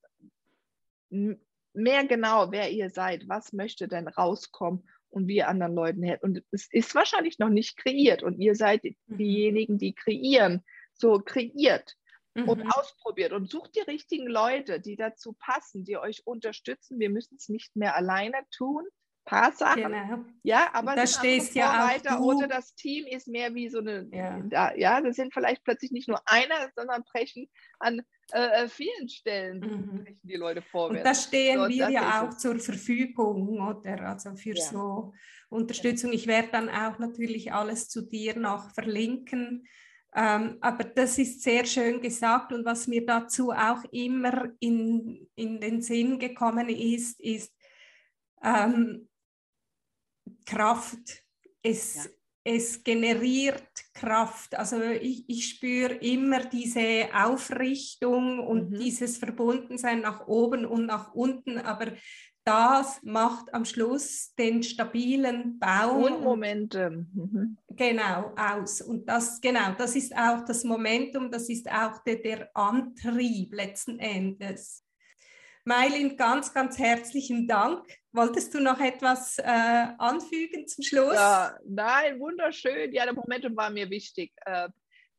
[1.09, 6.24] mehr genau, wer ihr seid, was möchte denn rauskommen und wie ihr anderen Leuten helft.
[6.24, 9.18] Und es ist wahrscheinlich noch nicht kreiert und ihr seid mhm.
[9.18, 10.64] diejenigen, die kreieren.
[10.93, 11.95] So kreiert
[12.34, 12.49] mhm.
[12.49, 16.99] und ausprobiert und sucht die richtigen Leute, die dazu passen, die euch unterstützen.
[16.99, 18.84] Wir müssen es nicht mehr alleine tun.
[18.86, 19.84] Ein paar Sachen.
[19.84, 20.26] Genau.
[20.43, 24.39] Ja, aber da stehst ja auch oder das Team ist mehr wie so eine, ja.
[24.45, 27.49] Da, ja, das sind vielleicht plötzlich nicht nur einer, sondern brechen
[27.80, 28.01] an
[28.32, 30.19] äh, äh, vielen Stellen mhm.
[30.23, 30.99] die Leute vorwärts.
[30.99, 34.01] Und da stehen so, wir ja auch zur Verfügung, oder?
[34.01, 34.63] Also für ja.
[34.63, 35.13] so
[35.49, 36.11] Unterstützung.
[36.11, 39.65] Ich werde dann auch natürlich alles zu dir noch verlinken.
[40.13, 45.59] Ähm, aber das ist sehr schön gesagt und was mir dazu auch immer in, in
[45.59, 47.53] den Sinn gekommen ist, ist
[48.41, 49.07] ähm,
[50.45, 51.23] Kraft.
[51.61, 52.11] Es, ja.
[52.48, 54.58] Es generiert Kraft.
[54.58, 58.80] Also ich, ich spüre immer diese Aufrichtung und mhm.
[58.80, 61.91] dieses Verbundensein nach oben und nach unten, aber
[62.45, 66.04] das macht am Schluss den stabilen Baum.
[66.04, 67.08] Und Momentum.
[67.14, 67.58] Mhm.
[67.76, 68.82] Genau, aus.
[68.82, 74.00] Und das, genau, das ist auch das Momentum, das ist auch der, der Antrieb letzten
[74.00, 74.86] Endes.
[75.66, 77.84] Meilin, ganz, ganz herzlichen Dank.
[78.18, 81.13] Wolltest du noch etwas äh, anfügen zum Schluss?
[81.13, 82.91] Ja, nein, wunderschön.
[82.91, 84.70] Ja, der Momentum war mir wichtig, äh,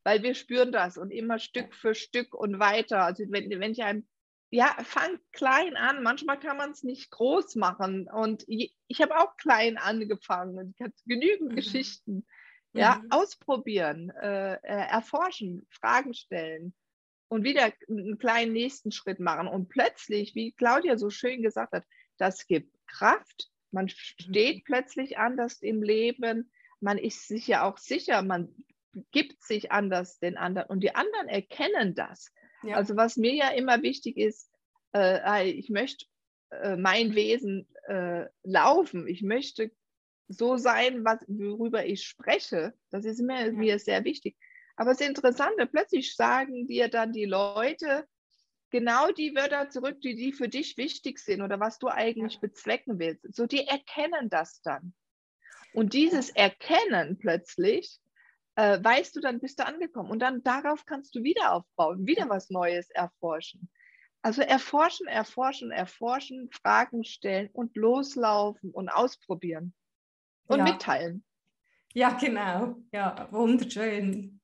[0.03, 3.05] weil wir spüren das und immer Stück für Stück und weiter.
[3.05, 4.07] Also wenn, wenn ich ein
[4.51, 6.03] ja, fang klein an.
[6.03, 8.09] Manchmal kann man es nicht groß machen.
[8.11, 10.74] Und ich habe auch klein angefangen.
[10.74, 11.57] Ich hatte genügend mhm.
[11.57, 12.26] Geschichten.
[12.74, 13.11] Ja, mhm.
[13.11, 16.74] ausprobieren, äh, äh, erforschen, Fragen stellen
[17.28, 19.49] und wieder einen kleinen nächsten Schritt machen.
[19.49, 21.84] Und plötzlich, wie Claudia so schön gesagt hat,
[22.19, 23.51] das gibt Kraft.
[23.71, 24.62] Man steht mhm.
[24.64, 26.51] plötzlich anders im Leben.
[26.81, 28.55] Man ist sich ja auch sicher, man
[29.11, 32.33] gibt sich anders den anderen und die anderen erkennen das.
[32.62, 32.77] Ja.
[32.77, 34.51] Also was mir ja immer wichtig ist,
[34.95, 36.07] äh, ich möchte
[36.51, 39.07] äh, mein Wesen äh, laufen.
[39.07, 39.71] Ich möchte
[40.29, 42.75] so sein, was, worüber ich spreche.
[42.91, 43.53] Das ist mir, ja.
[43.53, 44.37] mir sehr wichtig.
[44.77, 48.07] Aber es ist interessant, plötzlich sagen dir dann die Leute
[48.71, 52.99] genau die Wörter zurück, die, die für dich wichtig sind oder was du eigentlich bezwecken
[52.99, 53.35] willst.
[53.35, 54.95] So, die erkennen das dann.
[55.73, 58.01] Und dieses Erkennen plötzlich
[58.59, 60.11] äh, weißt du, dann bist du angekommen.
[60.11, 63.71] Und dann darauf kannst du wieder aufbauen, wieder was Neues erforschen.
[64.21, 69.75] Also erforschen, erforschen, erforschen, Fragen stellen und loslaufen und ausprobieren
[70.49, 70.64] und ja.
[70.64, 71.25] mitteilen.
[71.95, 72.75] Ja, genau.
[72.91, 74.41] Ja, wunderschön.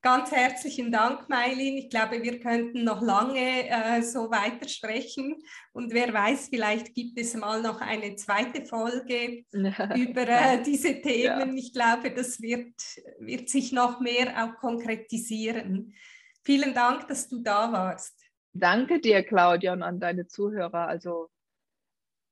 [0.00, 1.76] Ganz herzlichen Dank, Mailin.
[1.76, 5.42] Ich glaube, wir könnten noch lange äh, so weitersprechen.
[5.72, 11.50] Und wer weiß, vielleicht gibt es mal noch eine zweite Folge über äh, diese Themen.
[11.50, 11.54] Ja.
[11.54, 12.74] Ich glaube, das wird,
[13.18, 15.94] wird sich noch mehr auch konkretisieren.
[16.44, 18.14] Vielen Dank, dass du da warst.
[18.52, 20.86] Danke dir, Claudia, und an deine Zuhörer.
[20.86, 21.28] Also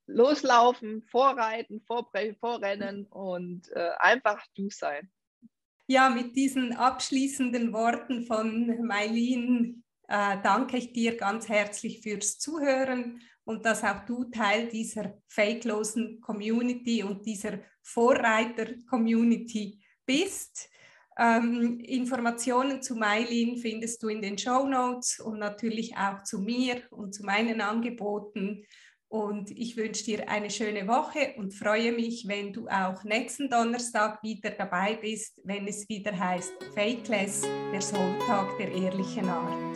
[0.07, 5.11] loslaufen, vorreiten, vorrennen und äh, einfach du sein.
[5.89, 13.21] Ja, mit diesen abschließenden Worten von Mailin äh, danke ich dir ganz herzlich fürs Zuhören
[13.45, 20.69] und dass auch du Teil dieser fakelosen Community und dieser Vorreiter-Community bist.
[21.17, 26.83] Ähm, Informationen zu Mailin findest du in den Show Notes und natürlich auch zu mir
[26.91, 28.67] und zu meinen Angeboten.
[29.09, 34.23] Und ich wünsche dir eine schöne Woche und freue mich, wenn du auch nächsten Donnerstag
[34.23, 37.43] wieder dabei bist, wenn es wieder heißt Fakeless,
[37.73, 39.76] der Sonntag der ehrlichen Art.